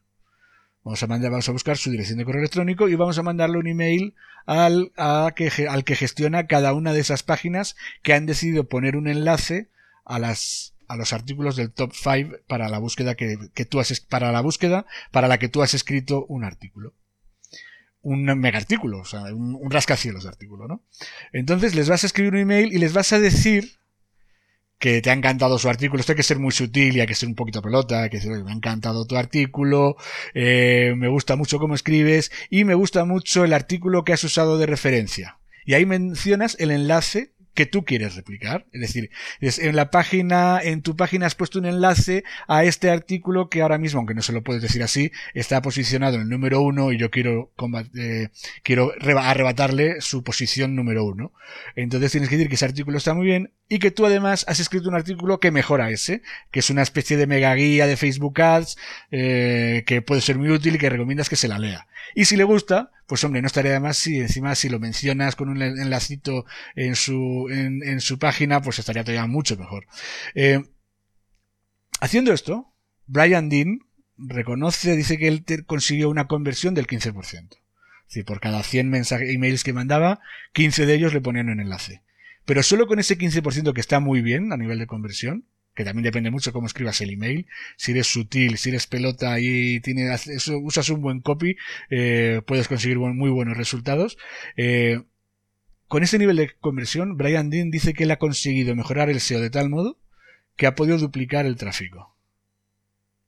Vamos 0.84 1.02
a, 1.02 1.08
mandar, 1.08 1.32
vamos 1.32 1.48
a 1.48 1.54
buscar 1.54 1.78
su 1.78 1.92
dirección 1.92 2.18
de 2.18 2.26
correo 2.26 2.42
electrónico 2.42 2.90
y 2.90 2.96
vamos 2.96 3.18
a 3.18 3.24
mandarle 3.24 3.58
un 3.58 3.68
email 3.68 4.16
al, 4.46 4.92
que, 5.36 5.68
al 5.70 5.84
que 5.86 5.96
gestiona 5.96 6.46
cada 6.48 6.74
una 6.74 6.94
de 6.94 7.00
esas 7.00 7.24
páginas 7.24 7.78
que 8.02 8.14
han 8.14 8.26
decidido 8.26 8.68
poner 8.68 8.98
un 8.98 9.08
enlace 9.08 9.70
a 10.04 10.20
las, 10.20 10.76
a 10.88 10.98
los 10.98 11.14
artículos 11.14 11.56
del 11.56 11.72
top 11.72 11.94
5 11.94 12.38
para 12.48 12.68
la 12.68 12.80
búsqueda 12.80 13.16
que, 13.16 13.38
tú 13.66 13.80
has, 13.80 13.98
para 14.02 14.34
la 14.34 14.42
búsqueda 14.42 14.86
para 15.12 15.30
la 15.30 15.40
que 15.40 15.48
tú 15.48 15.64
has 15.64 15.74
escrito 15.74 16.26
un 16.26 16.44
artículo. 16.44 16.94
Un 18.02 18.26
mega 18.26 18.58
artículo, 18.58 19.00
o 19.00 19.06
sea, 19.06 19.22
un, 19.34 19.56
un 19.56 19.72
rascacielos 19.72 20.24
de 20.24 20.30
artículo, 20.30 20.68
¿no? 20.68 20.84
Entonces 21.32 21.74
les 21.74 21.88
vas 21.88 22.04
a 22.04 22.08
escribir 22.08 22.34
un 22.34 22.40
email 22.40 22.74
y 22.74 22.78
les 22.78 22.92
vas 22.92 23.14
a 23.14 23.20
decir 23.20 23.80
que 24.84 25.02
te 25.02 25.12
ha 25.12 25.14
encantado 25.14 25.58
su 25.60 25.70
artículo. 25.70 26.02
Esto 26.02 26.12
hay 26.12 26.18
que 26.18 26.24
ser 26.24 26.40
muy 26.40 26.52
sutil 26.52 26.98
y 26.98 27.00
hay 27.00 27.08
que 27.08 27.16
ser 27.16 27.30
un 27.30 27.36
poquito 27.36 27.62
pelota, 27.62 28.04
hay 28.04 28.10
que 28.10 28.18
decir, 28.18 28.34
me 28.44 28.52
ha 28.52 28.54
encantado 28.54 29.06
tu 29.06 29.16
artículo, 29.16 29.96
eh, 30.34 30.94
me 30.98 31.08
gusta 31.08 31.38
mucho 31.38 31.58
cómo 31.58 31.74
escribes 31.74 32.34
y 32.50 32.66
me 32.66 32.74
gusta 32.74 33.06
mucho 33.06 33.46
el 33.46 33.54
artículo 33.54 34.04
que 34.04 34.12
has 34.12 34.26
usado 34.26 34.58
de 34.58 34.66
referencia. 34.66 35.38
Y 35.66 35.76
ahí 35.76 35.86
mencionas 35.86 36.58
el 36.60 36.70
enlace 36.70 37.32
que 37.54 37.66
tú 37.66 37.86
quieres 37.86 38.16
replicar. 38.16 38.66
Es 38.72 38.82
decir, 38.82 39.10
en 39.40 39.76
la 39.76 39.90
página, 39.90 40.60
en 40.62 40.82
tu 40.82 40.96
página 40.96 41.28
has 41.28 41.36
puesto 41.36 41.60
un 41.60 41.66
enlace 41.66 42.24
a 42.48 42.64
este 42.64 42.90
artículo 42.90 43.50
que 43.50 43.62
ahora 43.62 43.78
mismo, 43.78 44.00
aunque 44.00 44.16
no 44.16 44.22
se 44.22 44.34
lo 44.34 44.44
puedes 44.44 44.62
decir 44.62 44.84
así, 44.84 45.12
está 45.34 45.62
posicionado 45.62 46.16
en 46.16 46.24
el 46.24 46.30
número 46.30 46.62
uno 46.62 46.92
y 46.92 46.98
yo 46.98 47.12
quiero, 47.12 47.52
eh, 47.96 48.30
quiero 48.64 48.94
arrebatarle 49.02 50.02
su 50.02 50.24
posición 50.24 50.76
número 50.76 51.06
uno. 51.06 51.32
Entonces 51.76 52.12
tienes 52.12 52.30
que 52.30 52.38
decir 52.38 52.50
que 52.50 52.56
ese 52.56 52.66
artículo 52.66 52.98
está 52.98 53.14
muy 53.14 53.26
bien 53.26 53.54
y 53.74 53.80
que 53.80 53.90
tú 53.90 54.06
además 54.06 54.46
has 54.48 54.60
escrito 54.60 54.88
un 54.88 54.94
artículo 54.94 55.40
que 55.40 55.50
mejora 55.50 55.90
ese, 55.90 56.22
que 56.52 56.60
es 56.60 56.70
una 56.70 56.84
especie 56.84 57.18
de 57.18 57.26
mega 57.26 57.56
guía 57.56 57.88
de 57.88 57.98
Facebook 57.98 58.40
Ads, 58.40 58.78
eh, 59.10 59.84
que 59.88 60.04
puede 60.04 60.22
ser 60.22 60.38
muy 60.38 60.52
útil 60.52 60.76
y 60.76 60.78
que 60.78 60.92
recomiendas 60.92 61.28
que 61.28 61.36
se 61.36 61.48
la 61.48 61.58
lea. 61.58 61.88
Y 62.14 62.26
si 62.26 62.38
le 62.38 62.44
gusta, 62.44 62.92
pues 63.08 63.24
hombre, 63.24 63.42
no 63.42 63.48
estaría 63.48 63.72
de 63.72 63.80
más 63.80 63.98
si 63.98 64.20
encima 64.20 64.54
si 64.54 64.70
lo 64.70 64.80
mencionas 64.80 65.36
con 65.36 65.50
un 65.50 65.60
enlacito 65.60 66.46
en 66.76 66.96
su, 66.96 67.48
en, 67.50 68.00
su 68.00 68.20
página, 68.20 68.62
pues 68.62 68.78
estaría 68.78 69.04
todavía 69.04 69.26
mucho 69.26 69.58
mejor. 69.58 69.88
Eh, 70.36 70.64
haciendo 72.00 72.32
esto, 72.32 72.76
Brian 73.08 73.50
Dean 73.50 73.80
reconoce, 74.20 74.96
dice 74.96 75.18
que 75.18 75.30
él 75.30 75.46
consiguió 75.66 76.12
una 76.12 76.28
conversión 76.28 76.76
del 76.76 76.86
15%. 76.86 77.16
Es 77.24 78.08
decir, 78.08 78.26
por 78.26 78.40
cada 78.40 78.62
100 78.62 78.88
mensajes, 78.92 79.34
emails 79.34 79.64
que 79.64 79.74
mandaba, 79.74 80.20
15 80.52 80.86
de 80.86 80.94
ellos 80.94 81.12
le 81.16 81.22
ponían 81.22 81.50
un 81.50 81.60
enlace. 81.60 82.03
Pero 82.46 82.64
solo 82.64 82.88
con 82.88 83.00
ese 83.00 83.18
15% 83.18 83.74
que 83.74 83.82
está 83.82 84.00
muy 84.00 84.22
bien 84.22 84.52
a 84.52 84.58
nivel 84.58 84.80
de 84.80 84.88
conversión, 84.88 85.46
que 85.76 85.84
también 85.84 86.04
depende 86.04 86.30
mucho 86.30 86.54
cómo 86.54 86.68
escribas 86.68 87.02
el 87.02 87.12
email. 87.12 87.48
Si 87.78 87.92
eres 87.92 88.08
sutil, 88.08 88.58
si 88.58 88.70
eres 88.70 88.88
pelota 88.88 89.40
y 89.40 89.80
tienes, 89.80 90.28
usas 90.62 90.90
un 90.90 91.02
buen 91.02 91.22
copy, 91.22 91.56
eh, 91.90 92.42
puedes 92.46 92.68
conseguir 92.68 93.00
muy 93.00 93.30
buenos 93.30 93.58
resultados. 93.58 94.18
Eh, 94.56 95.02
con 95.88 96.04
ese 96.04 96.18
nivel 96.20 96.38
de 96.38 96.52
conversión, 96.60 97.18
Brian 97.18 97.50
Dean 97.50 97.72
dice 97.72 97.94
que 97.94 98.04
él 98.04 98.12
ha 98.12 98.20
conseguido 98.20 98.76
mejorar 98.76 99.10
el 99.10 99.20
SEO 99.20 99.40
de 99.40 99.50
tal 99.50 99.70
modo 99.70 100.00
que 100.56 100.68
ha 100.68 100.76
podido 100.76 100.98
duplicar 100.98 101.46
el 101.46 101.56
tráfico. 101.56 102.16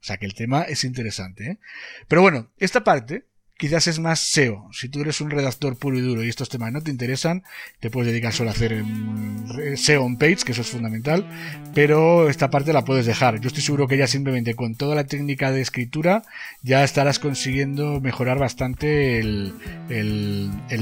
O 0.01 0.03
sea 0.07 0.17
que 0.17 0.25
el 0.25 0.35
tema 0.35 0.63
es 0.63 0.83
interesante. 0.83 1.51
¿eh? 1.51 1.59
Pero 2.07 2.21
bueno, 2.21 2.51
esta 2.57 2.83
parte 2.83 3.25
quizás 3.57 3.87
es 3.87 3.99
más 3.99 4.19
SEO. 4.19 4.69
Si 4.73 4.89
tú 4.89 5.01
eres 5.01 5.21
un 5.21 5.31
redactor 5.31 5.77
puro 5.77 5.97
y 5.97 6.01
duro 6.01 6.23
y 6.23 6.29
estos 6.29 6.49
temas 6.49 6.71
no 6.71 6.81
te 6.81 6.91
interesan, 6.91 7.43
te 7.79 7.89
puedes 7.89 8.11
dedicar 8.11 8.33
solo 8.33 8.49
a 8.49 8.53
hacer 8.53 8.83
SEO 9.75 10.03
on 10.03 10.17
page, 10.17 10.39
que 10.45 10.51
eso 10.51 10.61
es 10.61 10.69
fundamental, 10.69 11.25
pero 11.73 12.29
esta 12.29 12.49
parte 12.49 12.73
la 12.73 12.83
puedes 12.83 13.05
dejar. 13.05 13.39
Yo 13.39 13.47
estoy 13.47 13.63
seguro 13.63 13.87
que 13.87 13.97
ya 13.97 14.07
simplemente 14.07 14.55
con 14.55 14.75
toda 14.75 14.95
la 14.95 15.05
técnica 15.05 15.51
de 15.51 15.61
escritura 15.61 16.23
ya 16.63 16.83
estarás 16.83 17.19
consiguiendo 17.19 18.01
mejorar 18.01 18.39
bastante 18.39 19.19
el, 19.19 19.53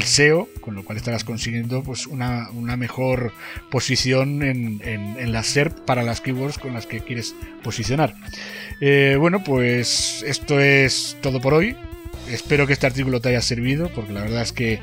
SEO, 0.04 0.50
con 0.62 0.76
lo 0.76 0.84
cual 0.84 0.98
estarás 0.98 1.24
consiguiendo 1.24 1.84
pues 1.84 2.08
una, 2.08 2.50
mejor 2.78 3.34
posición 3.70 4.42
en, 4.42 4.82
en, 4.84 5.32
la 5.32 5.44
SERP 5.44 5.80
para 5.86 6.04
las 6.04 6.22
keywords 6.22 6.58
con 6.58 6.74
las 6.74 6.88
que 6.88 7.02
quieres 7.02 7.36
posicionar. 7.64 8.16
Eh, 8.82 9.16
bueno, 9.20 9.44
pues 9.44 10.24
esto 10.28 10.60
es 10.60 11.18
todo 11.22 11.40
por 11.40 11.54
hoy 11.54 11.78
espero 12.30 12.68
que 12.68 12.74
este 12.74 12.88
artículo 12.88 13.22
te 13.22 13.30
haya 13.30 13.42
servido, 13.42 13.90
porque 13.94 14.14
la 14.14 14.22
verdad 14.22 14.42
es 14.42 14.52
que, 14.52 14.80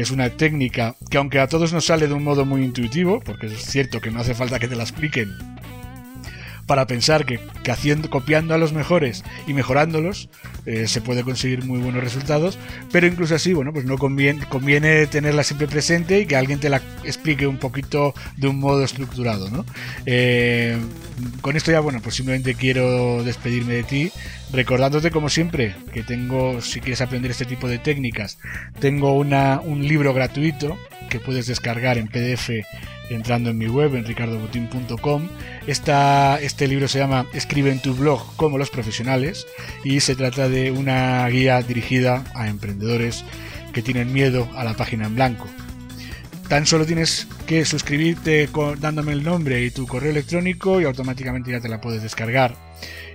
es 0.00 0.10
una 0.10 0.30
técnica 0.30 0.96
que 1.10 1.18
aunque 1.18 1.40
a 1.40 1.48
todos 1.48 1.72
nos 1.72 1.86
sale 1.86 2.08
de 2.08 2.14
un 2.14 2.24
modo 2.24 2.44
muy 2.44 2.62
intuitivo, 2.62 3.20
porque 3.20 3.46
es 3.46 3.64
cierto 3.64 4.00
que 4.00 4.10
no 4.10 4.20
hace 4.20 4.34
falta 4.34 4.58
que 4.58 4.68
te 4.68 4.76
la 4.76 4.84
expliquen, 4.84 5.30
para 6.70 6.86
pensar 6.86 7.26
que, 7.26 7.40
haciendo, 7.68 8.10
copiando 8.10 8.54
a 8.54 8.56
los 8.56 8.72
mejores 8.72 9.24
y 9.48 9.54
mejorándolos 9.54 10.28
eh, 10.66 10.86
se 10.86 11.00
puede 11.00 11.24
conseguir 11.24 11.64
muy 11.64 11.80
buenos 11.80 12.00
resultados, 12.00 12.60
pero 12.92 13.08
incluso 13.08 13.34
así, 13.34 13.52
bueno, 13.52 13.72
pues 13.72 13.86
no 13.86 13.98
conviene, 13.98 14.46
conviene 14.46 15.08
tenerla 15.08 15.42
siempre 15.42 15.66
presente 15.66 16.20
y 16.20 16.26
que 16.26 16.36
alguien 16.36 16.60
te 16.60 16.68
la 16.68 16.80
explique 17.02 17.48
un 17.48 17.56
poquito 17.56 18.14
de 18.36 18.46
un 18.46 18.60
modo 18.60 18.84
estructurado, 18.84 19.50
¿no? 19.50 19.66
Eh, 20.06 20.78
con 21.40 21.56
esto 21.56 21.72
ya, 21.72 21.80
bueno, 21.80 21.98
pues 22.04 22.14
simplemente 22.14 22.54
quiero 22.54 23.24
despedirme 23.24 23.74
de 23.74 23.82
ti, 23.82 24.12
recordándote 24.52 25.10
como 25.10 25.28
siempre 25.28 25.74
que 25.92 26.04
tengo, 26.04 26.60
si 26.60 26.78
quieres 26.78 27.00
aprender 27.00 27.32
este 27.32 27.46
tipo 27.46 27.66
de 27.66 27.78
técnicas, 27.78 28.38
tengo 28.78 29.14
una, 29.14 29.60
un 29.60 29.88
libro 29.88 30.14
gratuito 30.14 30.78
que 31.08 31.18
puedes 31.18 31.48
descargar 31.48 31.98
en 31.98 32.06
PDF 32.06 32.48
entrando 33.10 33.50
en 33.50 33.58
mi 33.58 33.66
web 33.66 33.94
en 33.94 34.04
ricardobotín.com. 34.04 35.28
Este 35.66 36.68
libro 36.68 36.88
se 36.88 36.98
llama 36.98 37.26
Escribe 37.34 37.70
en 37.70 37.82
tu 37.82 37.94
blog 37.94 38.34
como 38.36 38.56
los 38.56 38.70
profesionales 38.70 39.46
y 39.84 40.00
se 40.00 40.16
trata 40.16 40.48
de 40.48 40.70
una 40.70 41.28
guía 41.28 41.60
dirigida 41.62 42.24
a 42.34 42.48
emprendedores 42.48 43.24
que 43.72 43.82
tienen 43.82 44.12
miedo 44.12 44.48
a 44.54 44.64
la 44.64 44.74
página 44.74 45.06
en 45.06 45.14
blanco. 45.14 45.46
Tan 46.48 46.66
solo 46.66 46.84
tienes 46.84 47.28
que 47.46 47.64
suscribirte 47.64 48.48
dándome 48.78 49.12
el 49.12 49.22
nombre 49.22 49.62
y 49.64 49.70
tu 49.70 49.86
correo 49.86 50.10
electrónico 50.10 50.80
y 50.80 50.84
automáticamente 50.84 51.52
ya 51.52 51.60
te 51.60 51.68
la 51.68 51.80
puedes 51.80 52.02
descargar. 52.02 52.69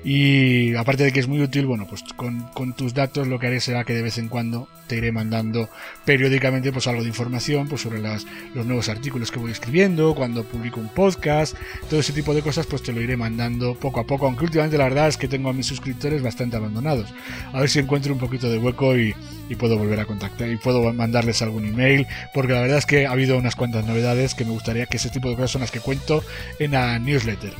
Y 0.07 0.75
aparte 0.75 1.03
de 1.03 1.11
que 1.11 1.19
es 1.19 1.27
muy 1.27 1.41
útil, 1.41 1.65
bueno, 1.65 1.87
pues 1.89 2.03
con, 2.15 2.73
tus 2.73 2.93
datos 2.93 3.27
lo 3.27 3.39
que 3.39 3.47
haré 3.47 3.59
será 3.59 3.83
que 3.85 3.95
de 3.95 4.03
vez 4.03 4.19
en 4.19 4.29
cuando 4.29 4.67
te 4.85 4.97
iré 4.97 5.11
mandando 5.11 5.67
periódicamente 6.05 6.71
pues 6.71 6.85
algo 6.85 7.01
de 7.01 7.07
información 7.07 7.67
pues 7.67 7.81
sobre 7.81 8.01
los 8.01 8.23
nuevos 8.67 8.87
artículos 8.87 9.31
que 9.31 9.39
voy 9.39 9.49
escribiendo, 9.49 10.13
cuando 10.13 10.43
publico 10.43 10.79
un 10.79 10.89
podcast, 10.89 11.57
todo 11.89 12.01
ese 12.01 12.13
tipo 12.13 12.35
de 12.35 12.43
cosas 12.43 12.67
pues 12.67 12.83
te 12.83 12.93
lo 12.93 13.01
iré 13.01 13.17
mandando 13.17 13.73
poco 13.73 13.99
a 13.99 14.03
poco, 14.03 14.27
aunque 14.27 14.43
últimamente 14.43 14.77
la 14.77 14.83
verdad 14.83 15.07
es 15.07 15.17
que 15.17 15.27
tengo 15.27 15.49
a 15.49 15.53
mis 15.53 15.65
suscriptores 15.65 16.21
bastante 16.21 16.55
abandonados. 16.55 17.11
A 17.51 17.59
ver 17.59 17.69
si 17.69 17.79
encuentro 17.79 18.13
un 18.13 18.19
poquito 18.19 18.47
de 18.47 18.59
hueco 18.59 18.95
y, 18.95 19.15
y 19.49 19.55
puedo 19.55 19.75
volver 19.75 19.99
a 19.99 20.05
contactar 20.05 20.51
y 20.51 20.57
puedo 20.57 20.93
mandarles 20.93 21.41
algún 21.41 21.65
email, 21.65 22.05
porque 22.31 22.53
la 22.53 22.61
verdad 22.61 22.77
es 22.77 22.85
que 22.85 23.07
ha 23.07 23.11
habido 23.11 23.39
unas 23.39 23.55
cuantas 23.55 23.87
novedades 23.87 24.35
que 24.35 24.45
me 24.45 24.51
gustaría 24.51 24.85
que 24.85 24.97
ese 24.97 25.09
tipo 25.09 25.31
de 25.31 25.35
cosas 25.35 25.49
son 25.49 25.61
las 25.61 25.71
que 25.71 25.79
cuento 25.79 26.23
en 26.59 26.73
la 26.73 26.99
newsletter. 26.99 27.53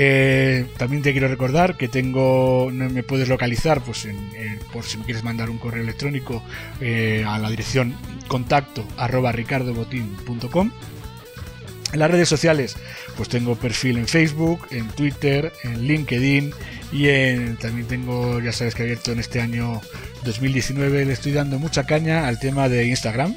Eh, 0.00 0.66
también 0.76 1.02
te 1.02 1.10
quiero 1.10 1.26
recordar 1.26 1.76
que 1.76 1.88
tengo, 1.88 2.70
me 2.70 3.02
puedes 3.02 3.28
localizar, 3.28 3.80
pues 3.80 4.06
por 4.72 4.84
si 4.84 4.96
me 4.96 5.04
quieres 5.04 5.24
mandar 5.24 5.50
un 5.50 5.58
correo 5.58 5.82
electrónico 5.82 6.40
eh, 6.80 7.24
a 7.26 7.36
la 7.40 7.50
dirección 7.50 7.96
contacto 8.28 8.86
arroba 8.96 9.32
ricardobotín.com. 9.32 10.70
En 11.92 11.98
las 11.98 12.10
redes 12.12 12.28
sociales, 12.28 12.76
pues 13.16 13.28
tengo 13.28 13.56
perfil 13.56 13.98
en 13.98 14.06
Facebook, 14.06 14.68
en 14.70 14.86
Twitter, 14.86 15.52
en 15.64 15.82
LinkedIn 15.88 16.52
y 16.92 17.08
también 17.56 17.88
tengo, 17.88 18.40
ya 18.40 18.52
sabes 18.52 18.76
que 18.76 18.84
abierto 18.84 19.10
en 19.10 19.18
este 19.18 19.40
año 19.40 19.80
2019, 20.24 21.06
le 21.06 21.12
estoy 21.12 21.32
dando 21.32 21.58
mucha 21.58 21.86
caña 21.86 22.28
al 22.28 22.38
tema 22.38 22.68
de 22.68 22.86
Instagram 22.86 23.34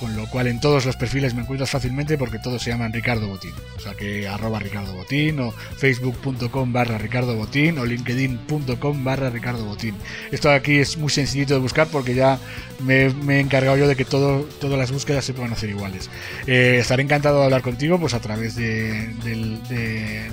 con 0.00 0.16
lo 0.16 0.26
cual 0.28 0.46
en 0.46 0.60
todos 0.60 0.86
los 0.86 0.96
perfiles 0.96 1.34
me 1.34 1.42
encuentras 1.42 1.68
fácilmente 1.68 2.16
porque 2.16 2.38
todos 2.38 2.62
se 2.62 2.70
llaman 2.70 2.90
Ricardo 2.90 3.28
Botín. 3.28 3.52
O 3.76 3.80
sea 3.80 3.92
que 3.92 4.26
arroba 4.26 4.58
Ricardo 4.58 4.94
Botín 4.94 5.38
o 5.40 5.52
facebook.com 5.52 6.72
barra 6.72 6.96
Ricardo 6.96 7.36
Botín 7.36 7.76
o 7.76 7.84
linkedin.com 7.84 9.04
barra 9.04 9.28
Ricardo 9.28 9.66
Botín. 9.66 9.94
Esto 10.30 10.50
aquí 10.50 10.78
es 10.78 10.96
muy 10.96 11.10
sencillito 11.10 11.52
de 11.52 11.60
buscar 11.60 11.86
porque 11.88 12.14
ya 12.14 12.38
me, 12.82 13.08
he 13.08 13.40
encargado 13.40 13.76
yo 13.76 13.86
de 13.86 13.94
que 13.94 14.06
todas 14.06 14.46
las 14.62 14.90
búsquedas 14.90 15.22
se 15.22 15.34
puedan 15.34 15.52
hacer 15.52 15.68
iguales. 15.68 16.08
Eh, 16.46 16.78
estaré 16.80 17.02
encantado 17.02 17.40
de 17.40 17.44
hablar 17.44 17.60
contigo 17.60 18.00
pues 18.00 18.14
a 18.14 18.20
través 18.20 18.56
de, 18.56 19.10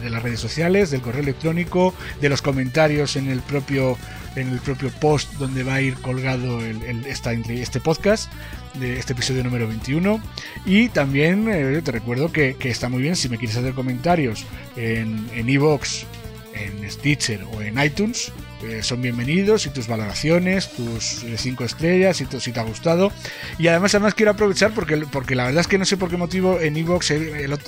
las 0.09 0.23
redes 0.23 0.39
sociales, 0.39 0.91
del 0.91 1.01
correo 1.01 1.23
electrónico, 1.23 1.93
de 2.21 2.29
los 2.29 2.41
comentarios 2.41 3.17
en 3.17 3.29
el 3.29 3.41
propio 3.41 3.97
en 4.37 4.49
el 4.49 4.59
propio 4.59 4.91
post 4.91 5.33
donde 5.33 5.63
va 5.63 5.75
a 5.75 5.81
ir 5.81 5.95
colgado 5.95 6.63
el, 6.63 7.05
este 7.07 7.79
podcast 7.79 8.31
de 8.79 8.99
este 8.99 9.13
episodio 9.13 9.43
número 9.43 9.67
21. 9.67 10.21
Y 10.65 10.89
también 10.89 11.47
eh, 11.49 11.81
te 11.83 11.91
recuerdo 11.91 12.31
que, 12.31 12.55
está 12.59 12.89
muy 12.89 13.01
bien 13.01 13.15
si 13.15 13.29
me 13.29 13.37
quieres 13.37 13.57
hacer 13.57 13.73
comentarios 13.73 14.45
en 14.75 15.29
Evox, 15.49 16.05
en, 16.53 16.83
en 16.83 16.91
Stitcher 16.91 17.43
o 17.53 17.61
en 17.61 17.81
iTunes 17.81 18.31
eh, 18.63 18.81
son 18.81 19.01
bienvenidos 19.01 19.65
y 19.65 19.69
tus 19.69 19.87
valoraciones, 19.87 20.69
tus 20.71 21.23
5 21.35 21.63
eh, 21.63 21.65
estrellas, 21.65 22.21
y 22.21 22.25
si 22.39 22.51
te 22.51 22.59
ha 22.59 22.63
gustado. 22.63 23.11
Y 23.57 23.67
además, 23.67 23.93
además 23.95 24.13
quiero 24.13 24.31
aprovechar 24.31 24.71
porque, 24.73 24.97
porque 25.11 25.35
la 25.35 25.45
verdad 25.45 25.61
es 25.61 25.67
que 25.67 25.77
no 25.77 25.85
sé 25.85 25.97
por 25.97 26.09
qué 26.09 26.17
motivo 26.17 26.59
en 26.59 26.75
Evox 26.77 27.13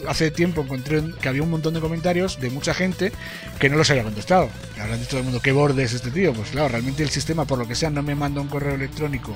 hace 0.08 0.32
tiempo 0.32 0.62
encontré 0.62 1.04
que 1.22 1.30
había 1.30 1.44
un 1.44 1.52
montón 1.52 1.74
de 1.74 1.80
comentarios 1.80 2.40
de 2.40 2.50
mucha 2.50 2.74
gente 2.74 3.12
que 3.60 3.70
no 3.70 3.78
los 3.78 3.90
había 3.90 4.04
contestado. 4.04 4.50
Habrán 4.80 5.00
dicho 5.00 5.12
todo 5.12 5.20
el 5.20 5.26
mundo, 5.26 5.42
¿qué 5.42 5.52
borde 5.52 5.84
es 5.84 5.94
este 5.94 6.12
tío? 6.12 6.34
Pues 6.34 6.50
claro, 6.50 6.70
realmente 6.70 7.04
el 7.04 7.10
sistema, 7.10 7.46
por 7.46 7.60
lo 7.60 7.68
que 7.68 7.76
sea, 7.76 7.90
no 7.90 8.02
me 8.02 8.16
manda 8.16 8.42
un 8.42 8.48
correo 8.48 8.76
electrónico 8.76 9.36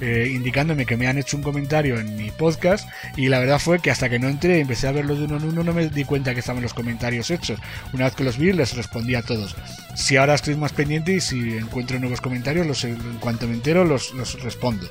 eh, 0.00 0.30
indicándome 0.32 0.86
que 0.86 0.96
me 0.96 1.06
han 1.06 1.18
hecho 1.18 1.36
un 1.36 1.42
comentario 1.42 1.98
en 1.98 2.16
mi 2.16 2.30
podcast. 2.30 2.88
Y 3.16 3.28
la 3.28 3.38
verdad 3.38 3.58
fue 3.58 3.80
que 3.80 3.90
hasta 3.90 4.08
que 4.08 4.18
no 4.18 4.28
entré 4.28 4.58
y 4.58 4.60
empecé 4.60 4.88
a 4.88 4.92
verlo 4.92 5.14
de 5.16 5.24
uno 5.24 5.36
en 5.36 5.44
uno, 5.44 5.64
no 5.64 5.72
me 5.72 5.88
di 5.88 6.04
cuenta 6.04 6.34
que 6.34 6.40
estaban 6.40 6.62
los 6.62 6.74
comentarios 6.74 7.30
hechos. 7.30 7.58
Una 7.92 8.04
vez 8.04 8.14
que 8.14 8.24
los 8.24 8.38
vi, 8.38 8.52
les 8.52 8.76
respondí 8.76 9.14
a 9.14 9.22
todos. 9.22 9.56
Si 9.94 10.16
ahora 10.16 10.34
estoy 10.34 10.56
más 10.56 10.72
pendiente, 10.94 11.12
y 11.12 11.20
si 11.20 11.56
encuentro 11.56 11.98
nuevos 11.98 12.20
comentarios, 12.20 12.66
los, 12.66 12.84
en 12.84 13.18
cuanto 13.20 13.46
me 13.48 13.54
entero, 13.54 13.84
los, 13.84 14.12
los 14.12 14.40
respondo. 14.42 14.86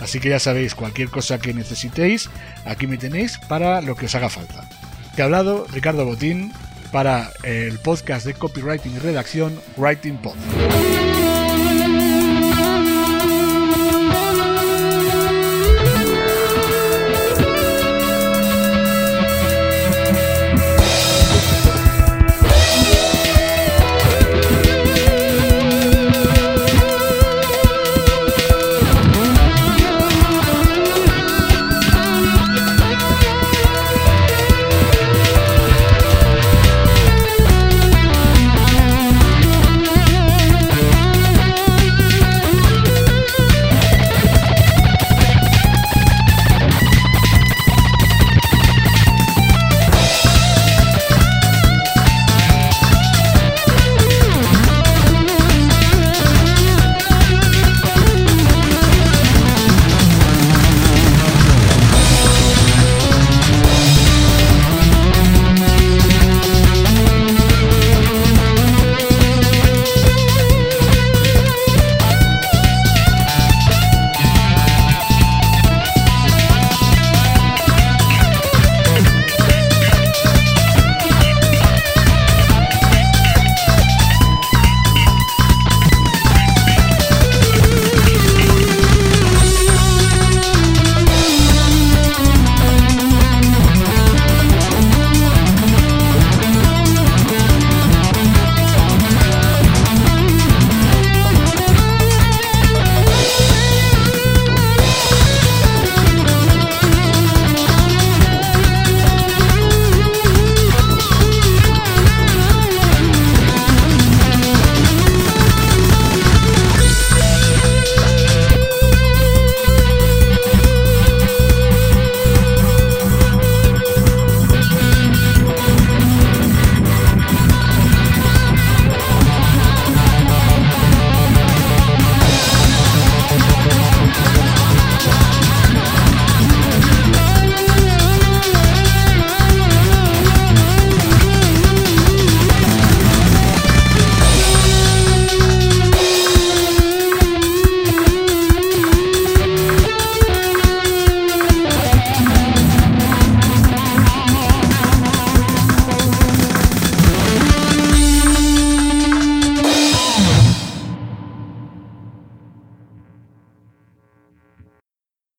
Así 0.00 0.20
que 0.20 0.28
ya 0.28 0.38
sabéis, 0.38 0.74
cualquier 0.74 1.08
cosa 1.08 1.38
que 1.38 1.54
necesitéis, 1.54 2.28
aquí 2.64 2.86
me 2.86 2.98
tenéis 2.98 3.38
para 3.48 3.80
lo 3.80 3.96
que 3.96 4.06
os 4.06 4.14
haga 4.14 4.28
falta. 4.28 4.68
Te 5.16 5.22
ha 5.22 5.24
hablado 5.24 5.66
Ricardo 5.72 6.04
Botín 6.04 6.52
para 6.92 7.30
el 7.42 7.78
podcast 7.80 8.24
de 8.24 8.34
copywriting 8.34 8.94
y 8.96 8.98
redacción 8.98 9.60
Writing 9.76 10.18
Pod. 10.18 10.36